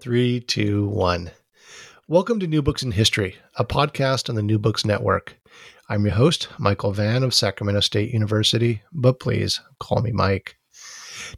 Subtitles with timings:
[0.00, 1.32] Three, two, one.
[2.06, 5.36] Welcome to New Books in History, a podcast on the New Books Network.
[5.88, 10.56] I'm your host, Michael Vann of Sacramento State University, but please call me Mike.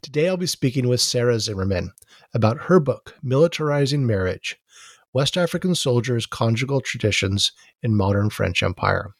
[0.03, 1.91] Today I'll be speaking with Sarah Zimmerman
[2.35, 4.59] about her book, Militarizing Marriage
[5.11, 9.15] West African Soldiers' Conjugal Traditions in Modern French Empire,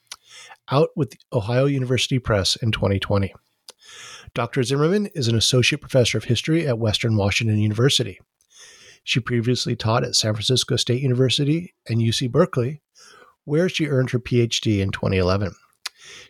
[0.69, 3.33] out with Ohio University Press in 2020.
[4.35, 4.61] Dr.
[4.61, 8.19] Zimmerman is an associate professor of history at Western Washington University.
[9.03, 12.81] She previously taught at San Francisco State University and UC Berkeley,
[13.45, 15.53] where she earned her PhD in 2011.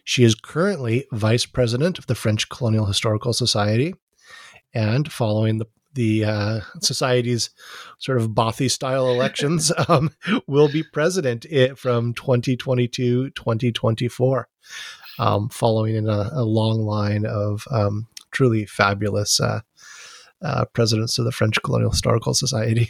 [0.03, 3.94] She is currently vice president of the French Colonial Historical Society,
[4.73, 7.49] and following the the uh, society's
[7.99, 10.11] sort of Bothy style elections, um,
[10.47, 11.45] will be president
[11.77, 14.47] from 2022 2024,
[15.19, 19.61] um, following in a, a, long line of um, truly fabulous uh,
[20.42, 22.89] uh, presidents of the French Colonial Historical Society.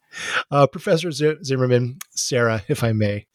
[0.50, 3.26] uh, Professor Zimmerman, Sarah, if I may,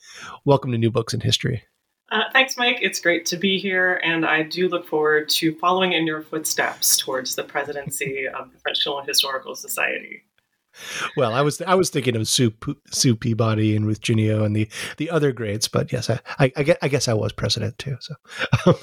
[0.45, 1.63] welcome to New Books in History.
[2.09, 2.77] Uh, thanks, Mike.
[2.81, 6.97] It's great to be here, and I do look forward to following in your footsteps
[6.97, 10.23] towards the presidency of the French Colonial Historical Society.
[11.17, 12.53] Well, I was I was thinking of Sue,
[12.91, 16.63] Sue Peabody and Ruth Ginio and the the other greats, but yes, I I, I,
[16.63, 17.97] guess, I guess I was president too.
[17.99, 18.79] So,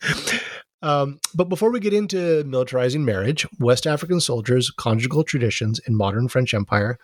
[0.82, 6.28] um, but before we get into militarizing marriage, West African soldiers' conjugal traditions in modern
[6.28, 6.98] French Empire,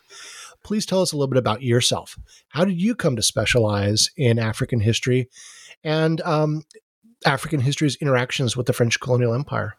[0.62, 2.18] please tell us a little bit about yourself.
[2.48, 5.28] How did you come to specialize in African history
[5.84, 6.62] and um,
[7.24, 9.77] African history's interactions with the French colonial empire?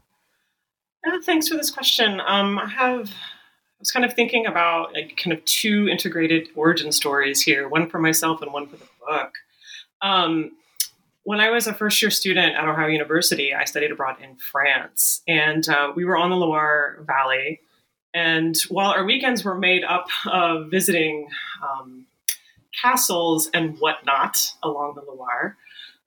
[1.05, 2.21] Uh, thanks for this question.
[2.25, 6.91] Um, I have I was kind of thinking about like, kind of two integrated origin
[6.91, 9.33] stories here, one for myself and one for the book.
[10.01, 10.51] Um,
[11.27, 15.23] when I was a first year student at Ohio University, I studied abroad in France,
[15.27, 17.59] and uh, we were on the Loire Valley.
[18.13, 21.27] And while our weekends were made up of visiting
[21.61, 22.05] um,
[22.81, 25.57] castles and whatnot along the Loire,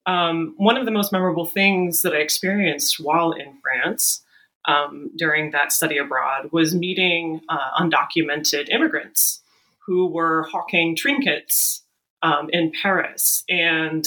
[0.07, 4.23] um, one of the most memorable things that I experienced while in France
[4.65, 9.43] um, during that study abroad was meeting uh, undocumented immigrants
[9.85, 11.83] who were hawking trinkets
[12.23, 13.45] um, in Paris.
[13.51, 14.07] And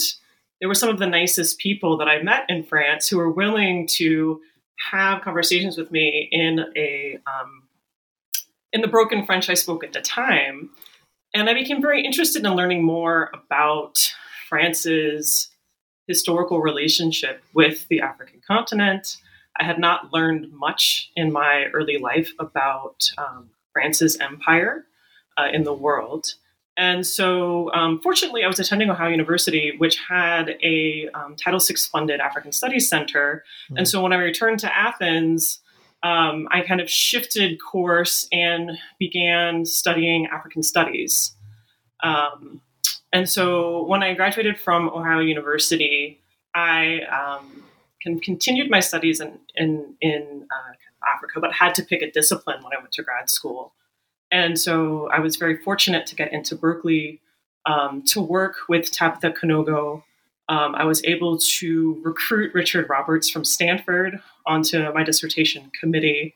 [0.64, 3.86] there were some of the nicest people that I met in France who were willing
[3.98, 4.40] to
[4.92, 7.64] have conversations with me in a um,
[8.72, 10.70] in the broken French I spoke at the time,
[11.34, 14.10] and I became very interested in learning more about
[14.48, 15.50] France's
[16.08, 19.18] historical relationship with the African continent.
[19.60, 24.86] I had not learned much in my early life about um, France's empire
[25.36, 26.36] uh, in the world.
[26.76, 31.76] And so, um, fortunately, I was attending Ohio University, which had a um, Title VI
[31.90, 33.44] funded African Studies Center.
[33.66, 33.78] Mm-hmm.
[33.78, 35.60] And so, when I returned to Athens,
[36.02, 41.34] um, I kind of shifted course and began studying African Studies.
[42.02, 42.60] Um,
[43.12, 46.20] and so, when I graduated from Ohio University,
[46.56, 47.62] I um,
[48.20, 50.72] continued my studies in in, in uh,
[51.14, 53.74] Africa, but had to pick a discipline when I went to grad school.
[54.30, 57.20] And so I was very fortunate to get into Berkeley
[57.66, 60.02] um, to work with Tabitha Kanogo.
[60.48, 66.34] Um, I was able to recruit Richard Roberts from Stanford onto my dissertation committee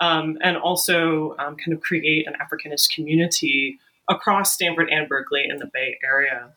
[0.00, 3.78] um, and also um, kind of create an Africanist community
[4.08, 6.50] across Stanford and Berkeley in the Bay Area.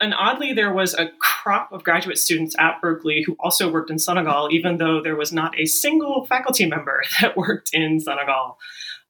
[0.00, 3.98] And oddly, there was a crop of graduate students at Berkeley who also worked in
[3.98, 8.58] Senegal, even though there was not a single faculty member that worked in Senegal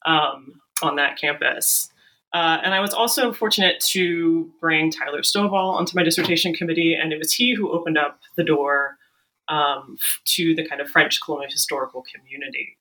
[0.04, 1.90] um, on that campus.
[2.32, 7.12] Uh, and I was also fortunate to bring Tyler Stovall onto my dissertation committee, and
[7.12, 8.98] it was he who opened up the door
[9.48, 12.76] um, to the kind of French colonial historical community.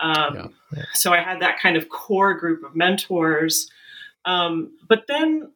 [0.00, 0.46] Um, yeah,
[0.76, 0.84] yeah.
[0.92, 3.70] So I had that kind of core group of mentors.
[4.26, 5.50] Um, but then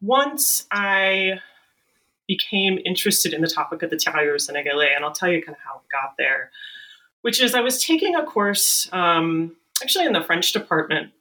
[0.00, 1.40] once I
[2.26, 5.62] became interested in the topic of the tirailleurs senegalais, and I'll tell you kind of
[5.62, 6.50] how it got there,
[7.22, 11.12] which is I was taking a course um, actually in the French department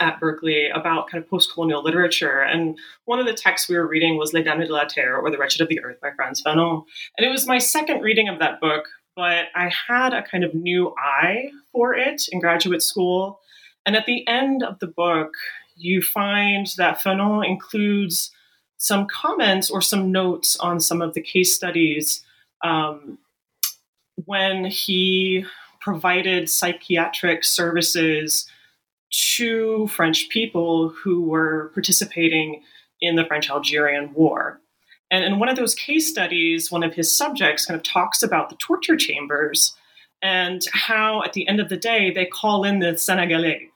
[0.00, 2.40] at Berkeley about kind of post-colonial literature.
[2.40, 5.28] And one of the texts we were reading was Les Damnés de la Terre, or
[5.30, 6.84] The Wretched of the Earth by Frantz Fanon.
[7.16, 8.84] And it was my second reading of that book,
[9.16, 13.40] but I had a kind of new eye for it in graduate school.
[13.84, 15.32] And at the end of the book,
[15.78, 18.30] you find that Fanon includes
[18.76, 22.22] some comments or some notes on some of the case studies
[22.62, 23.18] um,
[24.24, 25.44] when he
[25.80, 28.48] provided psychiatric services
[29.10, 32.62] to French people who were participating
[33.00, 34.60] in the French Algerian War.
[35.10, 38.50] And in one of those case studies, one of his subjects kind of talks about
[38.50, 39.74] the torture chambers
[40.20, 43.70] and how, at the end of the day, they call in the Senegalais.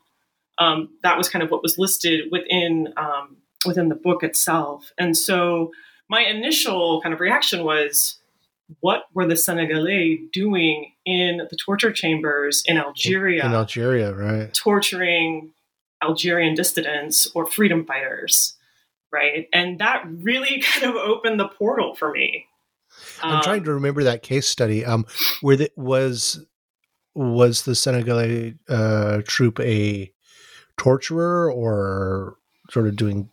[0.62, 3.36] Um, that was kind of what was listed within um,
[3.66, 4.92] within the book itself.
[4.98, 5.72] And so,
[6.08, 8.18] my initial kind of reaction was,
[8.80, 13.44] what were the Senegalese doing in the torture chambers in Algeria?
[13.46, 14.52] In Algeria, right?
[14.54, 15.52] Torturing
[16.02, 18.56] Algerian dissidents or freedom fighters,
[19.12, 19.48] right?
[19.52, 22.46] And that really kind of opened the portal for me.
[23.22, 24.84] I'm um, trying to remember that case study.
[24.84, 25.06] Um,
[25.40, 26.44] where that was
[27.14, 30.12] was the Senegalese uh, troop a
[30.76, 32.36] torturer or
[32.70, 33.28] sort of doing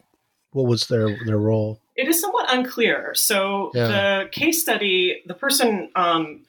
[0.51, 1.80] what was their their role?
[1.95, 3.13] It is somewhat unclear.
[3.13, 3.88] So yeah.
[3.88, 6.45] the case study, the person um,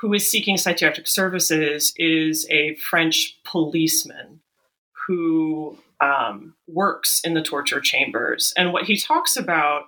[0.00, 4.40] who is seeking psychiatric services is a French policeman
[5.06, 9.84] who um, works in the torture chambers, and what he talks about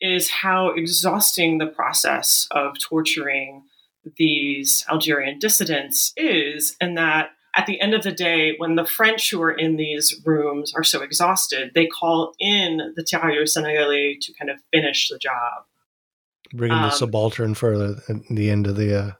[0.00, 3.64] is how exhausting the process of torturing
[4.16, 9.32] these Algerian dissidents is, and that at the end of the day, when the French
[9.32, 14.32] who are in these rooms are so exhausted, they call in the tirailleurs senegalais to
[14.34, 15.64] kind of finish the job.
[16.54, 18.96] Bringing um, the subaltern for the, the end of the.
[18.96, 19.12] Uh,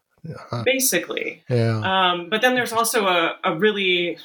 [0.53, 1.43] uh, basically.
[1.51, 1.81] Yeah.
[1.81, 4.19] Um, but then there's also a, a really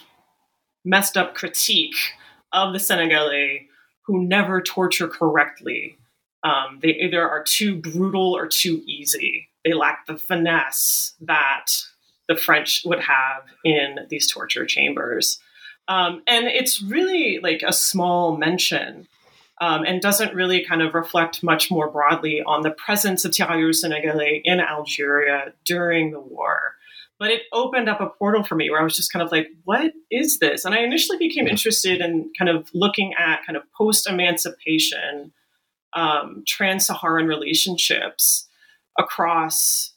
[0.85, 1.95] messed up critique
[2.51, 3.63] of the Senegalese
[4.05, 5.97] who never torture correctly.
[6.43, 9.49] Um, they either are too brutal or too easy.
[9.65, 11.71] They lack the finesse that
[12.27, 15.39] the French would have in these torture chambers.
[15.87, 19.07] Um, and it's really like a small mention
[19.61, 23.81] um, and doesn't really kind of reflect much more broadly on the presence of tirailleurs
[23.83, 26.75] senegalais in Algeria during the war.
[27.19, 29.47] But it opened up a portal for me where I was just kind of like,
[29.63, 30.65] what is this?
[30.65, 35.31] And I initially became interested in kind of looking at kind of post emancipation
[35.93, 38.47] um, trans Saharan relationships
[38.97, 39.93] across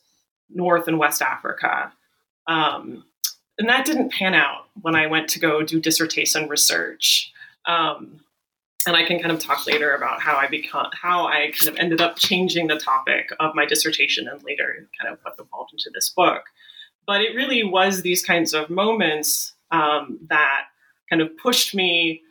[0.51, 1.93] North and West Africa.
[2.47, 3.05] Um,
[3.59, 7.33] and that didn't pan out when I went to go do dissertation research.
[7.65, 8.21] Um,
[8.87, 11.77] and I can kind of talk later about how I become how I kind of
[11.77, 15.91] ended up changing the topic of my dissertation and later kind of what evolved into
[15.93, 16.45] this book.
[17.07, 20.67] But it really was these kinds of moments um, that
[21.11, 22.23] kind of pushed me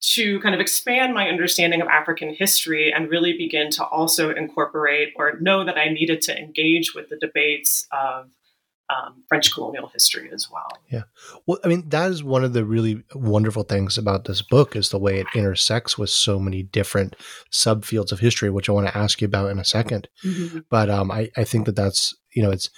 [0.00, 5.12] to kind of expand my understanding of African history and really begin to also incorporate
[5.16, 8.28] or know that I needed to engage with the debates of
[8.90, 10.68] um, French colonial history as well.
[10.90, 11.02] Yeah.
[11.46, 14.88] Well, I mean, that is one of the really wonderful things about this book is
[14.88, 17.14] the way it intersects with so many different
[17.52, 20.58] subfields of history, which I want to ask you about in a 2nd mm-hmm.
[20.70, 22.70] But um, I, I think that that's, you know, it's,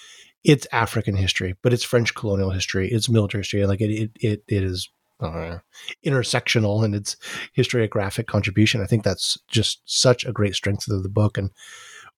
[0.43, 3.65] it's African history, but it's French colonial history, it's military history.
[3.67, 4.91] Like it, it, it, it is
[5.21, 5.59] uh,
[6.05, 7.17] intersectional in its
[7.57, 8.83] historiographic contribution.
[8.83, 11.51] I think that's just such a great strength of the book, and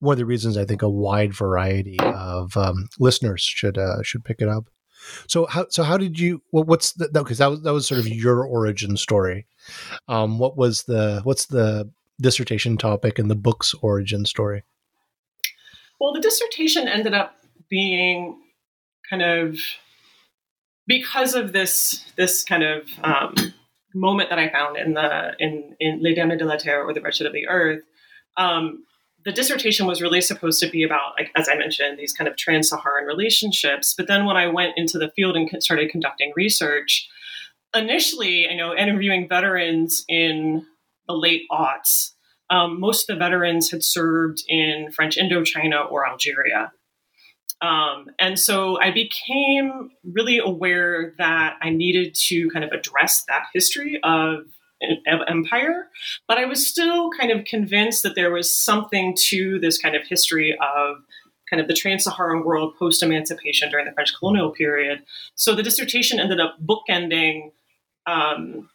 [0.01, 4.25] one of the reasons I think a wide variety of um, listeners should uh, should
[4.25, 4.69] pick it up.
[5.29, 6.43] So how so how did you?
[6.51, 9.47] What's the because that was that was sort of your origin story.
[10.09, 14.63] Um, what was the what's the dissertation topic and the book's origin story?
[16.01, 17.37] Well, the dissertation ended up
[17.69, 18.41] being
[19.09, 19.59] kind of
[20.87, 23.35] because of this this kind of um,
[23.95, 27.01] moment that I found in the in in Les Damnés de la Terre or the
[27.01, 27.83] Wretched of the Earth,
[28.37, 28.85] um,
[29.25, 32.37] the dissertation was really supposed to be about, like as I mentioned, these kind of
[32.37, 33.95] trans-Saharan relationships.
[33.97, 37.09] But then when I went into the field and started conducting research,
[37.75, 40.67] initially, I know interviewing veterans in
[41.07, 42.11] the late aughts,
[42.51, 46.73] um, most of the veterans had served in French Indochina or Algeria.
[47.63, 53.45] Um, and so I became really aware that I needed to kind of address that
[53.55, 54.47] history of,
[55.07, 55.87] of empire,
[56.27, 60.03] but I was still kind of convinced that there was something to this kind of
[60.09, 60.97] history of
[61.49, 65.05] kind of the trans-Saharan world post-emancipation during the French colonial period.
[65.37, 67.53] So the dissertation ended up bookending
[68.07, 68.71] um,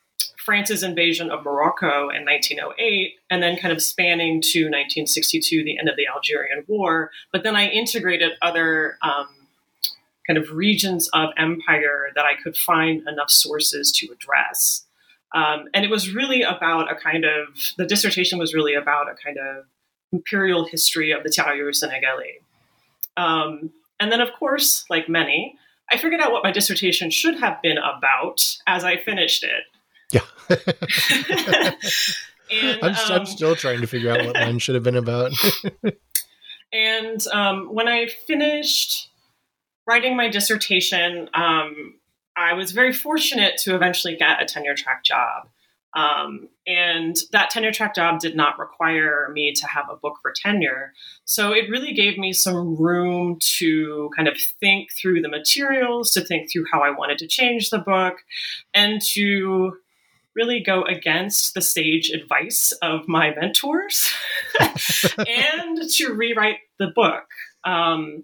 [0.47, 5.89] France's invasion of Morocco in 1908, and then kind of spanning to 1962, the end
[5.89, 7.11] of the Algerian War.
[7.33, 9.27] But then I integrated other um,
[10.25, 14.85] kind of regions of empire that I could find enough sources to address.
[15.35, 19.15] Um, and it was really about a kind of, the dissertation was really about a
[19.21, 19.65] kind of
[20.13, 22.39] imperial history of the tirailleurs senegalais.
[23.17, 25.57] Um, and then, of course, like many,
[25.91, 29.65] I figured out what my dissertation should have been about as I finished it.
[30.11, 30.21] Yeah.
[32.51, 35.33] and, I'm, um, I'm, still trying to figure out what mine should have been about.
[36.73, 39.09] and um, when I finished
[39.85, 41.95] writing my dissertation, um,
[42.35, 45.49] I was very fortunate to eventually get a tenure track job.
[45.95, 50.31] Um, and that tenure track job did not require me to have a book for
[50.35, 50.93] tenure.
[51.25, 56.21] So it really gave me some room to kind of think through the materials, to
[56.21, 58.17] think through how I wanted to change the book,
[58.75, 59.77] and to
[60.37, 64.09] really go against the sage advice of my mentors
[64.59, 67.25] and to rewrite the book.
[67.65, 68.23] Um,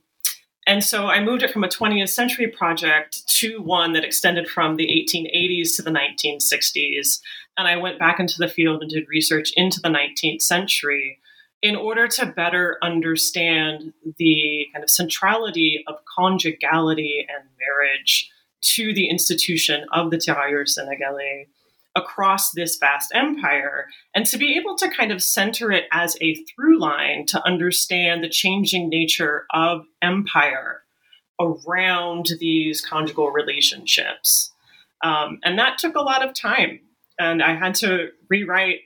[0.66, 4.78] and so I moved it from a 20th century project to one that extended from
[4.78, 7.20] the 1880s to the 1960s.
[7.58, 11.20] And I went back into the field and did research into the 19th century
[11.62, 18.30] in order to better understand the kind of centrality of conjugality and marriage
[18.62, 21.48] to the institution of the tirailleurs sénégalais
[21.96, 26.36] across this vast empire and to be able to kind of center it as a
[26.36, 30.82] through line to understand the changing nature of empire
[31.40, 34.52] around these conjugal relationships.
[35.04, 36.80] Um, and that took a lot of time.
[37.20, 38.82] And I had to rewrite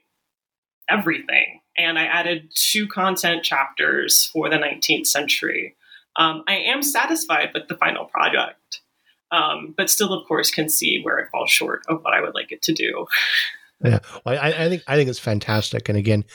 [0.89, 1.61] everything.
[1.77, 5.75] And I added two content chapters for the 19th century.
[6.17, 8.81] Um, I am satisfied with the final project
[9.31, 12.33] um, but still, of course, can see where it falls short of what I would
[12.33, 13.05] like it to do.
[13.83, 16.25] Yeah, well, I, I, think I think it's fantastic, and again,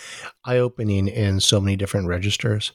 [0.45, 2.73] eye opening in so many different registers.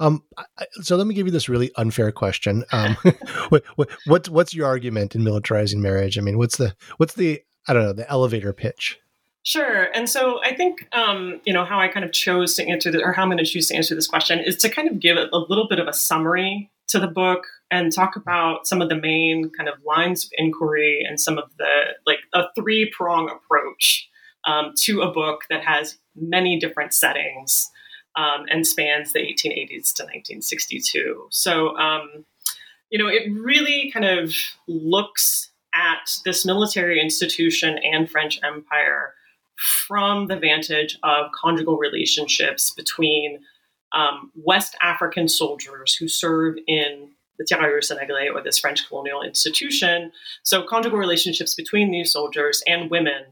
[0.00, 2.64] Um, I, so let me give you this really unfair question.
[2.72, 2.96] Um,
[3.48, 6.18] what, what, what's what's your argument in militarizing marriage?
[6.18, 8.98] I mean, what's the what's the I don't know the elevator pitch?
[9.44, 9.88] Sure.
[9.92, 13.02] And so I think, um, you know, how I kind of chose to answer this,
[13.02, 15.16] or how I'm going to choose to answer this question is to kind of give
[15.16, 18.90] a, a little bit of a summary to the book and talk about some of
[18.90, 23.30] the main kind of lines of inquiry and some of the like a three prong
[23.30, 24.08] approach
[24.46, 27.70] um, to a book that has many different settings
[28.14, 31.28] um, and spans the 1880s to 1962.
[31.30, 32.26] So, um,
[32.90, 34.34] you know, it really kind of
[34.68, 39.14] looks at this military institution and French Empire
[39.86, 43.38] from the vantage of conjugal relationships between
[43.92, 50.12] um, West African soldiers who serve in the Tirailleurs Sénégalais or this French colonial institution.
[50.42, 53.24] So, conjugal relationships between these soldiers and women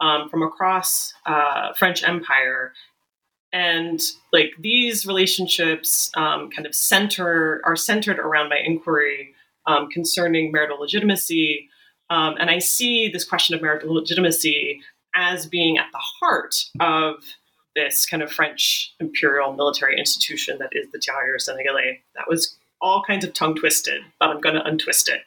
[0.00, 2.72] um, from across uh, French Empire.
[3.52, 4.00] And
[4.32, 9.34] like these relationships um, kind of center are centered around my inquiry
[9.66, 11.68] um, concerning marital legitimacy.
[12.10, 14.80] Um, and I see this question of marital legitimacy
[15.14, 17.22] as being at the heart of
[17.76, 22.00] this kind of French imperial military institution that is the Tirailleurs Sénégalais.
[22.14, 25.20] That was all kinds of tongue twisted, but I'm going to untwist it.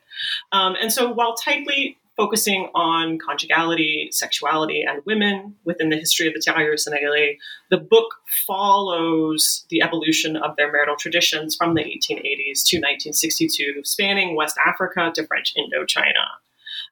[0.51, 6.33] Um, and so while tightly focusing on conjugality, sexuality, and women within the history of
[6.33, 7.37] the Tirailleurs Sénégalais,
[7.69, 14.35] the book follows the evolution of their marital traditions from the 1880s to 1962, spanning
[14.35, 16.25] West Africa to French Indochina.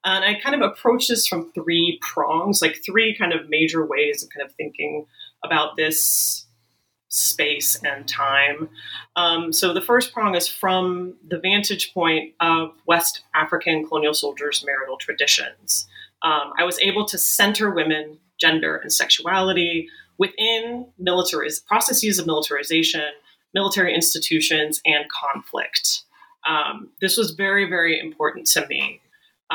[0.03, 4.24] And I kind of approach this from three prongs, like three kind of major ways
[4.24, 5.07] of kind of thinking
[5.43, 6.45] about this
[7.15, 8.69] space and time.
[9.15, 14.63] Um, so the first prong is from the vantage point of West African colonial soldiers'
[14.65, 15.88] marital traditions.
[16.22, 23.10] Um, I was able to center women, gender, and sexuality within militariz- processes of militarization,
[23.53, 26.03] military institutions, and conflict.
[26.48, 29.01] Um, this was very, very important to me.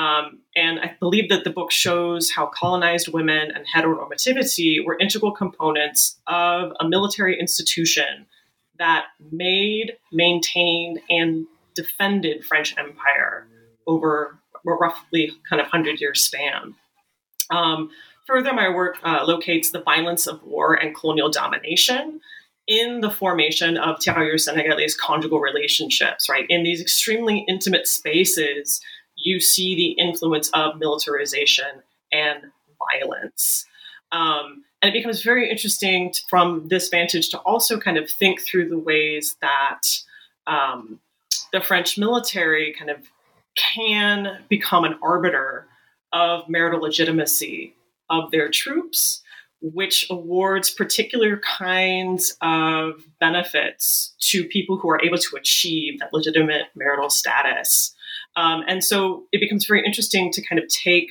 [0.00, 5.32] Um, and I believe that the book shows how colonized women and heteronormativity were integral
[5.32, 8.26] components of a military institution
[8.78, 13.46] that made, maintained, and defended French Empire
[13.86, 16.74] over a roughly kind of 100 year span.
[17.50, 17.90] Um,
[18.26, 22.20] further, my work uh, locates the violence of war and colonial domination
[22.66, 26.46] in the formation of tirailleurs Senegalese conjugal relationships, right?
[26.48, 28.80] In these extremely intimate spaces
[29.20, 32.50] you see the influence of militarization and
[32.90, 33.66] violence.
[34.12, 38.40] Um, and it becomes very interesting to, from this vantage to also kind of think
[38.40, 39.82] through the ways that
[40.46, 40.98] um,
[41.52, 42.98] the French military kind of
[43.56, 45.66] can become an arbiter
[46.12, 47.74] of marital legitimacy
[48.08, 49.22] of their troops,
[49.60, 56.64] which awards particular kinds of benefits to people who are able to achieve that legitimate
[56.74, 57.94] marital status.
[58.36, 61.10] Um, and so it becomes very interesting to kind of take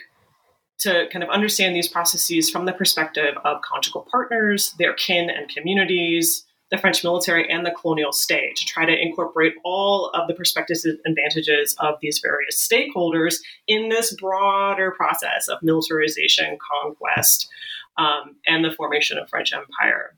[0.80, 5.50] to kind of understand these processes from the perspective of conjugal partners, their kin and
[5.50, 10.34] communities, the French military and the colonial state to try to incorporate all of the
[10.34, 13.36] perspectives and advantages of these various stakeholders
[13.68, 17.50] in this broader process of militarization, conquest,
[17.98, 20.16] um, and the formation of French Empire.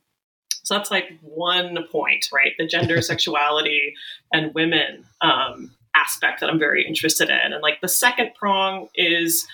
[0.64, 2.52] So that's like one point, right?
[2.58, 3.96] The gender, sexuality,
[4.32, 7.54] and women um, aspect that I'm very interested in.
[7.54, 9.46] And like the second prong is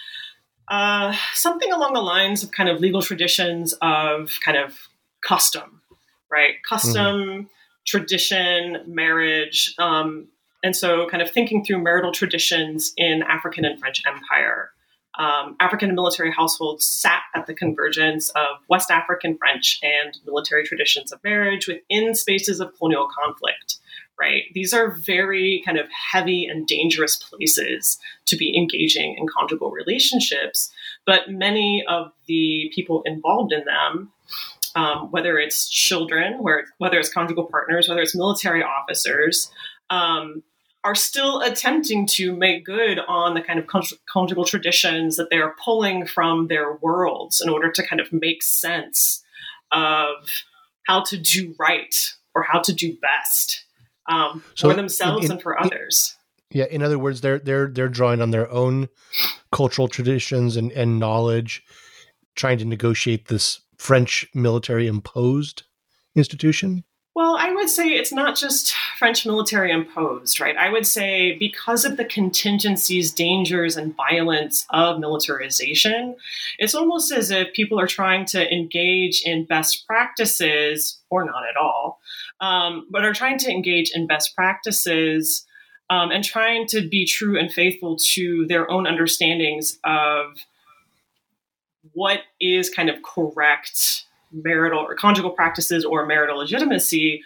[0.67, 4.77] uh, something along the lines of kind of legal traditions of kind of
[5.25, 5.82] custom,
[6.32, 6.56] right?
[6.67, 7.41] Custom, mm-hmm.
[7.86, 9.74] tradition, marriage.
[9.77, 10.27] Um,
[10.63, 14.72] and so, kind of thinking through marital traditions in African and French Empire.
[15.17, 21.12] Um, African military households sat at the convergence of West African French and military traditions
[21.12, 23.77] of marriage within spaces of colonial conflict
[24.20, 24.44] right?
[24.54, 30.72] These are very kind of heavy and dangerous places to be engaging in conjugal relationships.
[31.06, 34.12] But many of the people involved in them,
[34.76, 39.52] um, whether it's children, where, whether it's conjugal partners, whether it's military officers,
[39.90, 40.44] um,
[40.84, 43.68] are still attempting to make good on the kind of
[44.06, 48.42] conjugal traditions that they are pulling from their worlds in order to kind of make
[48.42, 49.22] sense
[49.72, 50.30] of
[50.86, 53.66] how to do right or how to do best
[54.08, 56.16] um, so for themselves in, in, and for others.
[56.50, 58.90] Yeah, in other words, they're they're they're drawing on their own
[59.52, 61.64] cultural traditions and, and knowledge,
[62.36, 65.64] trying to negotiate this French military imposed
[66.16, 66.84] institution.
[67.18, 70.56] Well, I would say it's not just French military imposed, right?
[70.56, 76.16] I would say because of the contingencies, dangers, and violence of militarization,
[76.60, 81.58] it's almost as if people are trying to engage in best practices, or not at
[81.60, 82.00] all,
[82.39, 85.46] um, but are trying to engage in best practices
[85.89, 90.38] um, and trying to be true and faithful to their own understandings of
[91.94, 97.24] what is kind of correct marital or conjugal practices or marital legitimacy,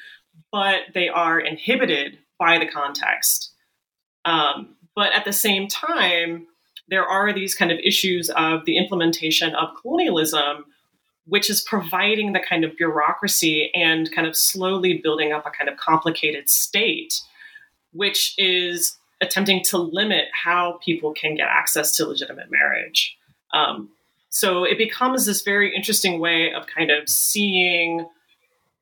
[0.51, 3.51] but they are inhibited by the context.
[4.25, 6.47] Um, but at the same time,
[6.89, 10.65] there are these kind of issues of the implementation of colonialism
[11.25, 15.69] which is providing the kind of bureaucracy and kind of slowly building up a kind
[15.69, 17.21] of complicated state,
[17.93, 23.15] which is attempting to limit how people can get access to legitimate marriage.
[23.53, 23.89] Um,
[24.29, 28.07] so it becomes this very interesting way of kind of seeing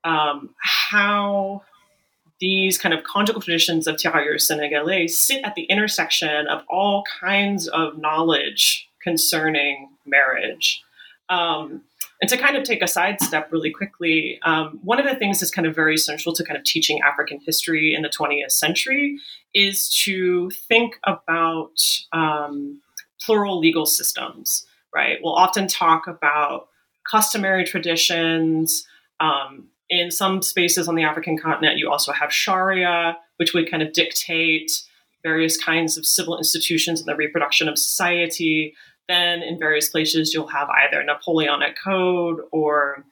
[0.04, 1.62] um, how
[2.40, 7.68] these kind of conjugal traditions of tirailleurs senegalais sit at the intersection of all kinds
[7.68, 10.82] of knowledge concerning marriage.
[11.28, 11.82] Um,
[12.20, 15.50] and to kind of take a sidestep really quickly, um, one of the things that's
[15.50, 19.18] kind of very central to kind of teaching African history in the 20th century
[19.54, 21.80] is to think about
[22.12, 22.80] um,
[23.22, 25.18] plural legal systems, right?
[25.22, 26.68] We'll often talk about
[27.10, 28.86] customary traditions.
[29.18, 33.82] Um, in some spaces on the African continent, you also have Sharia, which would kind
[33.82, 34.70] of dictate
[35.22, 38.74] various kinds of civil institutions and the reproduction of society.
[39.10, 43.04] Then in various places, you'll have either Napoleonic Code or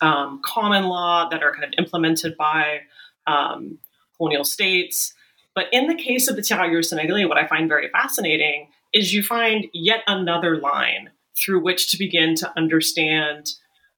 [0.00, 2.80] um, common law that are kind of implemented by
[3.28, 3.78] um,
[4.16, 5.14] colonial states.
[5.54, 9.22] But in the case of the Tirailleurs Senegalais, what I find very fascinating is you
[9.22, 13.50] find yet another line through which to begin to understand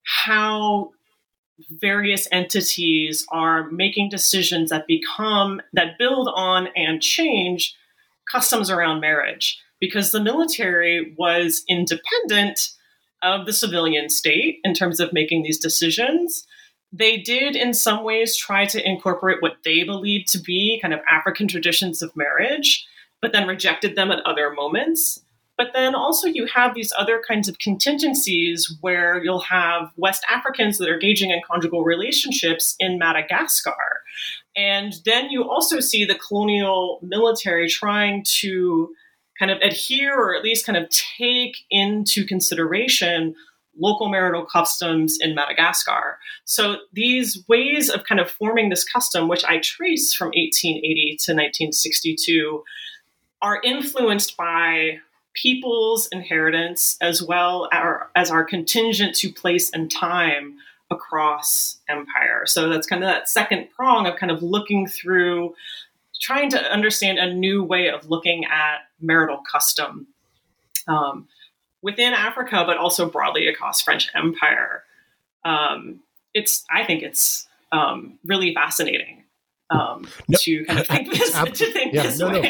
[0.02, 0.92] how
[1.70, 7.74] various entities are making decisions that become that build on and change
[8.30, 12.70] customs around marriage because the military was independent
[13.20, 16.46] of the civilian state in terms of making these decisions.
[16.92, 21.00] They did, in some ways, try to incorporate what they believed to be kind of
[21.10, 22.86] African traditions of marriage,
[23.20, 25.20] but then rejected them at other moments.
[25.58, 30.78] But then also, you have these other kinds of contingencies where you'll have West Africans
[30.78, 34.02] that are engaging in conjugal relationships in Madagascar.
[34.56, 38.94] And then you also see the colonial military trying to
[39.42, 43.34] kind of adhere or at least kind of take into consideration
[43.76, 46.20] local marital customs in Madagascar.
[46.44, 51.32] So these ways of kind of forming this custom, which I trace from 1880 to
[51.32, 52.62] 1962,
[53.40, 54.98] are influenced by
[55.34, 57.68] people's inheritance as well
[58.14, 60.54] as our contingent to place and time
[60.88, 62.42] across empire.
[62.46, 65.56] So that's kind of that second prong of kind of looking through
[66.22, 70.06] trying to understand a new way of looking at marital custom
[70.86, 71.28] um,
[71.82, 74.84] within Africa, but also broadly across French Empire.
[75.44, 76.00] Um,
[76.32, 79.24] it's I think it's um, really fascinating
[79.70, 82.40] um, no, to kind of think this, ab- to think yeah, this no, way.
[82.40, 82.48] No.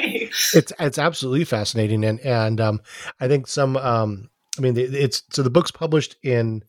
[0.58, 2.80] It's it's absolutely fascinating, and and um,
[3.20, 3.76] I think some.
[3.76, 6.62] Um, I mean, it's so the book's published in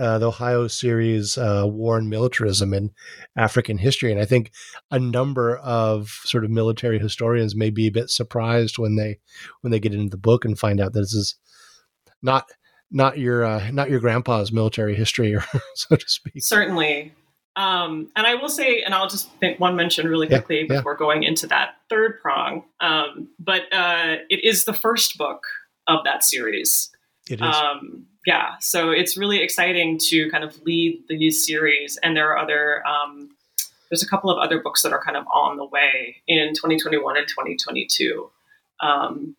[0.00, 2.90] uh, the Ohio series uh, War and Militarism in
[3.36, 4.10] African History.
[4.10, 4.50] And I think
[4.90, 9.18] a number of sort of military historians may be a bit surprised when they
[9.60, 11.36] when they get into the book and find out that this is
[12.22, 12.48] not
[12.90, 16.42] not your uh, not your grandpa's military history, or so to speak.
[16.42, 17.14] Certainly.
[17.56, 20.92] Um, and I will say, and I'll just make one mention really quickly yeah, before
[20.92, 20.98] yeah.
[20.98, 22.64] going into that third prong.
[22.80, 25.42] Um, but uh, it is the first book
[25.86, 26.90] of that series.
[27.30, 27.42] It is.
[27.42, 32.38] Um, yeah, so it's really exciting to kind of lead these series, and there are
[32.38, 32.86] other.
[32.86, 33.30] Um,
[33.90, 37.16] there's a couple of other books that are kind of on the way in 2021
[37.16, 38.30] and 2022.
[38.80, 39.34] Um,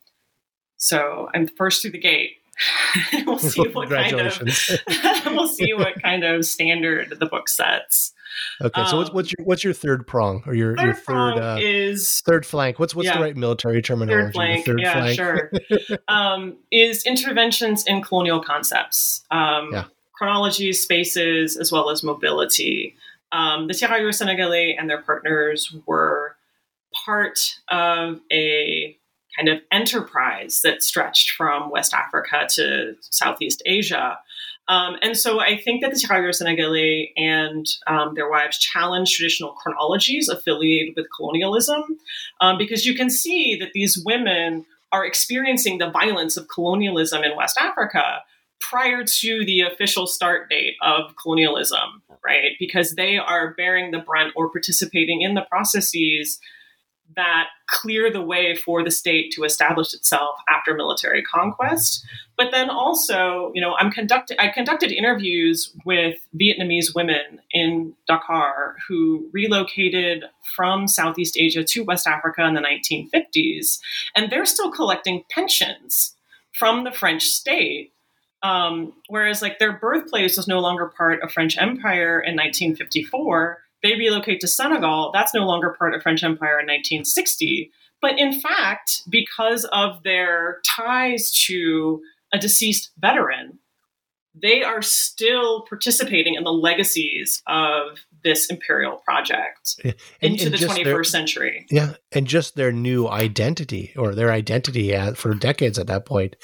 [0.75, 2.40] so I'm first through the gate.
[3.26, 4.41] we'll see what kind of
[5.26, 8.13] we'll see what kind of standard the book sets.
[8.62, 11.38] Okay, so um, what's, what's your what's your third prong or your third your third
[11.38, 12.80] uh, is third flank?
[12.80, 14.26] What's what's yeah, the right military terminology?
[14.26, 15.15] Third flank, third yeah, flank.
[15.15, 15.52] sure.
[16.08, 19.86] um, is interventions in colonial concepts, um, yeah.
[20.13, 22.95] chronology, spaces, as well as mobility.
[23.32, 26.36] Um, the Tirailleurs Senegalais and their partners were
[27.06, 28.97] part of a
[29.36, 34.17] kind of enterprise that stretched from West Africa to Southeast Asia.
[34.67, 39.54] Um, and so I think that the Tirailleurs Senegalais and um, their wives challenged traditional
[39.54, 41.84] chronologies affiliated with colonialism
[42.39, 47.36] um, because you can see that these women are experiencing the violence of colonialism in
[47.36, 48.22] West Africa
[48.60, 52.52] prior to the official start date of colonialism, right?
[52.60, 56.39] Because they are bearing the brunt or participating in the processes
[57.15, 62.06] that clear the way for the state to establish itself after military conquest.
[62.38, 68.76] But then also, you know, I'm conducting I conducted interviews with Vietnamese women in Dakar
[68.88, 73.80] who relocated from Southeast Asia to West Africa in the 1950s,
[74.15, 76.15] and they're still collecting pensions
[76.54, 77.93] from the French state.
[78.43, 83.96] Um, whereas, like, their birthplace was no longer part of French Empire in 1954 they
[83.96, 85.12] relocate to Senegal.
[85.13, 87.72] That's no longer part of French Empire in 1960.
[88.02, 92.02] But in fact, because of their ties to
[92.34, 93.60] a deceased veteran,
[94.34, 100.58] they are still participating in the legacies of this imperial project and, into and the
[100.58, 101.65] 21st their, century.
[101.70, 106.38] Yeah, and just their new identity or their identity for decades at that point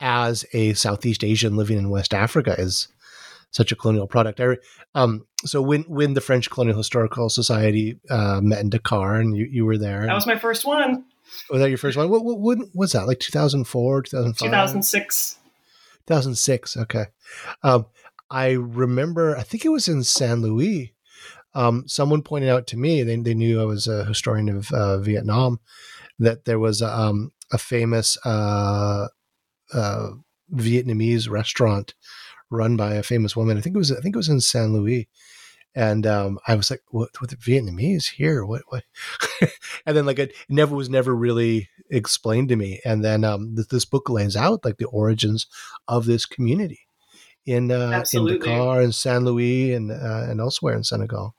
[0.00, 2.88] as a Southeast Asian living in West Africa is
[3.52, 4.40] such a colonial product.
[4.40, 4.56] I,
[4.94, 9.46] um, so when when the French Colonial Historical Society uh, met in Dakar, and you,
[9.46, 10.04] you were there.
[10.04, 11.04] That was my first one.
[11.50, 12.10] Was that your first one?
[12.10, 13.06] What, what when was that?
[13.06, 14.48] Like 2004, 2005?
[14.48, 15.38] 2006.
[16.06, 16.76] 2006.
[16.78, 17.04] Okay.
[17.62, 17.86] Um,
[18.30, 19.36] I remember.
[19.36, 20.94] I think it was in Saint-Louis.
[21.54, 23.02] Um, someone pointed out to me.
[23.02, 25.60] They they knew I was a historian of uh, Vietnam.
[26.18, 29.08] That there was um, a famous uh,
[29.74, 30.10] uh
[30.54, 31.94] Vietnamese restaurant
[32.52, 33.58] run by a famous woman.
[33.58, 35.08] I think it was I think it was in Saint-Louis.
[35.74, 37.08] And um, I was like, "What?
[37.18, 38.44] What the Vietnamese here?
[38.44, 38.60] What?
[38.68, 38.84] What?"
[39.86, 42.80] and then, like, it never was never really explained to me.
[42.84, 45.46] And then um, this, this book lays out like the origins
[45.88, 46.80] of this community
[47.46, 51.34] in uh, in Dakar and San Luis and uh, and elsewhere in Senegal.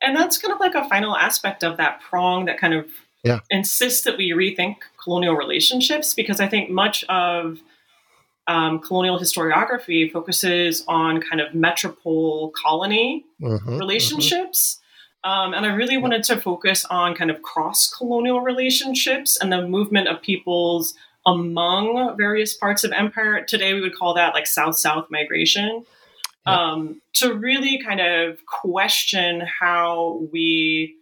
[0.00, 2.86] And that's kind of like a final aspect of that prong that kind of
[3.24, 3.40] yeah.
[3.50, 7.60] insists that we rethink colonial relationships because I think much of
[8.46, 14.76] um, colonial historiography focuses on kind of metropole colony mm-hmm, relationships.
[15.24, 15.30] Mm-hmm.
[15.30, 19.66] Um, and I really wanted to focus on kind of cross colonial relationships and the
[19.66, 20.94] movement of peoples
[21.26, 23.42] among various parts of empire.
[23.42, 25.84] Today, we would call that like South South migration.
[26.46, 30.94] Um, to really kind of question how we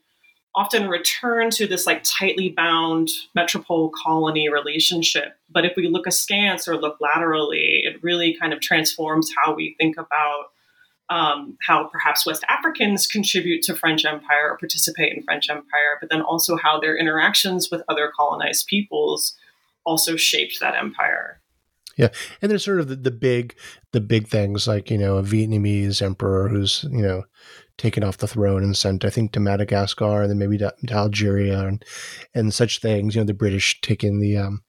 [0.54, 5.36] often return to this like tightly bound metropole colony relationship.
[5.52, 9.76] But if we look askance or look laterally, it really kind of transforms how we
[9.78, 10.46] think about
[11.10, 16.08] um, how perhaps West Africans contribute to French Empire or participate in French Empire, but
[16.10, 19.34] then also how their interactions with other colonized peoples
[19.84, 21.40] also shaped that empire.
[21.98, 22.08] Yeah,
[22.40, 23.54] and there's sort of the, the big,
[23.92, 27.24] the big things like you know a Vietnamese emperor who's you know
[27.76, 30.94] taken off the throne and sent, I think, to Madagascar and then maybe to, to
[30.94, 31.84] Algeria and
[32.34, 33.14] and such things.
[33.14, 34.62] You know, the British taking the um,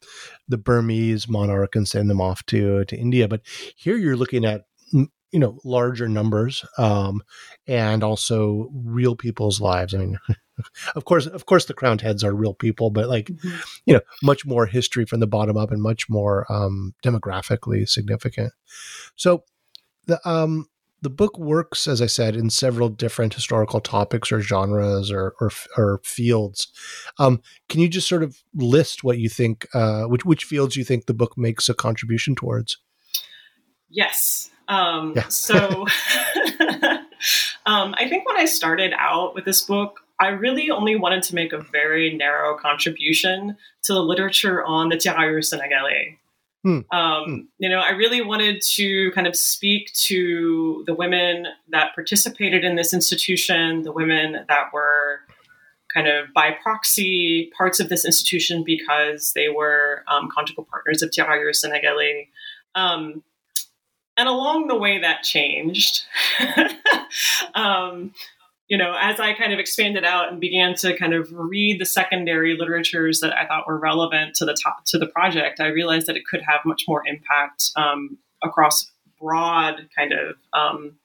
[0.48, 3.28] the Burmese monarch and send them off to to India.
[3.28, 3.42] But
[3.76, 7.22] here you're looking at you know larger numbers um,
[7.68, 9.94] and also real people's lives.
[9.94, 10.20] I mean.
[10.96, 13.56] of course, of course, the crowned heads are real people, but like, mm-hmm.
[13.86, 18.54] you know, much more history from the bottom up and much more um, demographically significant.
[19.16, 19.46] So,
[20.06, 20.68] the um,
[21.04, 25.52] the book works, as I said, in several different historical topics or genres or or,
[25.78, 26.68] or fields.
[27.20, 30.84] Um, can you just sort of list what you think, uh, which which fields you
[30.84, 32.78] think the book makes a contribution towards?
[33.90, 34.50] Yes.
[34.70, 35.28] Um, Yeah.
[35.28, 35.58] so
[37.66, 41.36] um, I think when I started out with this book, I really only wanted to
[41.36, 46.18] make a very narrow contribution to the literature on the tirailleurs sénégalais.
[46.64, 46.80] Hmm.
[46.92, 52.64] Um, You know, I really wanted to kind of speak to the women that participated
[52.64, 55.22] in this institution, the women that were
[55.94, 61.12] kind of by proxy parts of this institution because they were um, conjugal partners of
[61.12, 62.30] tirailleurs sénégalais.
[62.76, 63.24] Um,
[64.16, 66.04] and along the way, that changed.
[67.56, 68.14] um,
[68.74, 71.86] you know, as I kind of expanded out and began to kind of read the
[71.86, 76.08] secondary literatures that I thought were relevant to the top, to the project, I realized
[76.08, 78.90] that it could have much more impact um, across
[79.22, 80.96] broad kind of um,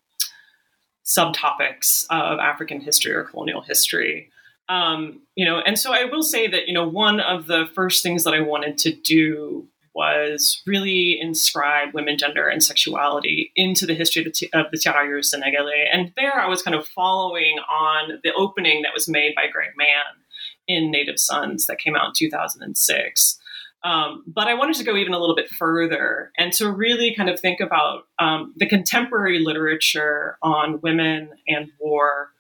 [1.05, 4.31] subtopics of African history or colonial history.
[4.71, 8.03] Um, you know, and so I will say that you know one of the first
[8.03, 13.95] things that I wanted to do was really inscribe women, gender, and sexuality into the
[13.95, 15.87] history of the, of the sénégalais.
[15.93, 19.71] And there I was kind of following on the opening that was made by Greg
[19.77, 20.23] Mann
[20.69, 23.41] in Native Sons that came out in 2006.
[23.83, 27.29] Um, but I wanted to go even a little bit further and to really kind
[27.29, 32.31] of think about um, the contemporary literature on women and war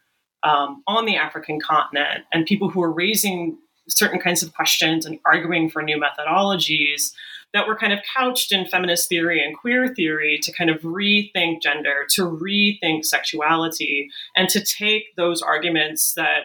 [0.44, 5.18] um, on the African continent and people who are raising certain kinds of questions and
[5.24, 7.12] arguing for new methodologies
[7.54, 11.62] that were kind of couched in feminist theory and queer theory to kind of rethink
[11.62, 16.44] gender, to rethink sexuality, and to take those arguments that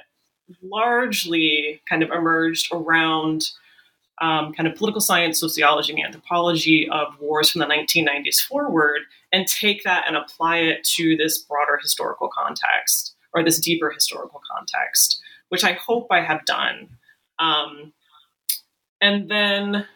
[0.61, 3.43] largely kind of emerged around
[4.21, 9.47] um, kind of political science, sociology, and anthropology of wars from the 1990s forward, and
[9.47, 15.19] take that and apply it to this broader historical context or this deeper historical context,
[15.49, 16.89] which I hope I have done.
[17.39, 17.93] Um,
[19.01, 19.87] and then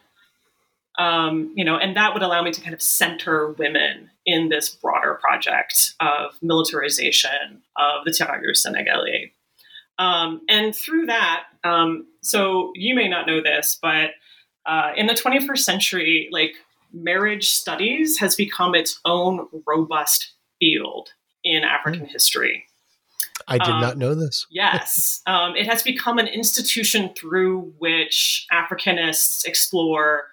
[0.98, 4.68] um, you know, and that would allow me to kind of center women in this
[4.68, 9.32] broader project of militarization of the tirailleurs sénégalais.
[9.98, 14.10] Um, and through that, um, so you may not know this, but
[14.66, 16.52] uh, in the 21st century, like
[16.92, 21.10] marriage studies has become its own robust field
[21.44, 22.10] in African mm.
[22.10, 22.64] history.
[23.46, 24.46] I did um, not know this.
[24.50, 25.22] yes.
[25.26, 30.24] Um, it has become an institution through which Africanists explore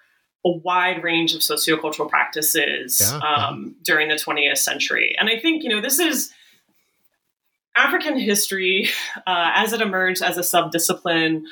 [0.46, 3.72] a wide range of sociocultural practices yeah, um, yeah.
[3.82, 5.14] during the 20th century.
[5.18, 6.32] And I think, you know, this is
[7.76, 8.88] African history
[9.26, 11.42] uh, as it emerged as a subdiscipline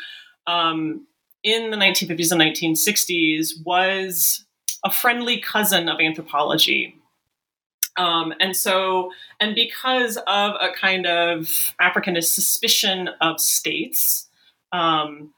[0.46, 1.06] um,
[1.42, 4.44] in the 1950s and 1960s was
[4.84, 6.94] a friendly cousin of anthropology.
[7.96, 14.28] Um, and so, and because of a kind of Africanist suspicion of states,
[14.72, 15.32] um,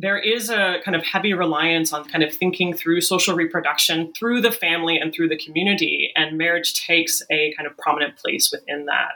[0.00, 4.40] there is a kind of heavy reliance on kind of thinking through social reproduction through
[4.40, 8.86] the family and through the community, and marriage takes a kind of prominent place within
[8.86, 9.12] that.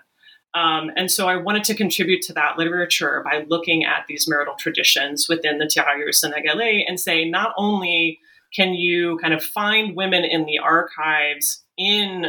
[0.59, 4.55] Um, and so I wanted to contribute to that literature by looking at these marital
[4.57, 8.21] traditions within the tirailleurs sénégalais and say not only
[8.55, 12.27] can you kind of find women in the archives in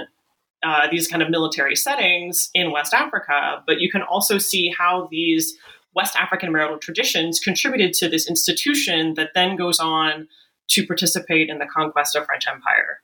[0.63, 5.07] uh, these kind of military settings in West Africa, but you can also see how
[5.11, 5.55] these
[5.95, 10.27] West African marital traditions contributed to this institution that then goes on
[10.69, 13.01] to participate in the conquest of French Empire.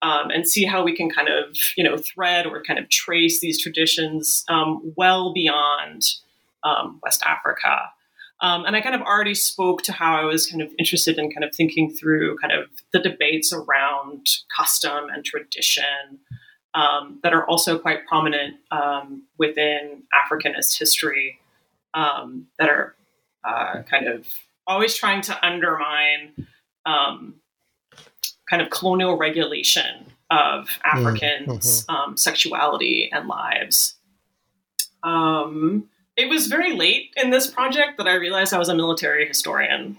[0.00, 3.40] Um, and see how we can kind of, you know, thread or kind of trace
[3.40, 6.02] these traditions um, well beyond
[6.62, 7.80] um, West Africa.
[8.40, 11.32] Um, and I kind of already spoke to how I was kind of interested in
[11.32, 16.20] kind of thinking through kind of the debates around custom and tradition
[16.74, 21.40] um, that are also quite prominent um, within Africanist history
[21.98, 22.94] um, that are
[23.44, 24.26] uh, kind of
[24.66, 26.46] always trying to undermine
[26.86, 27.34] um,
[28.48, 30.68] kind of colonial regulation of.
[30.84, 31.94] Africans' mm-hmm.
[31.94, 33.96] um, sexuality and lives.
[35.02, 39.26] Um, it was very late in this project that I realized I was a military
[39.26, 39.96] historian.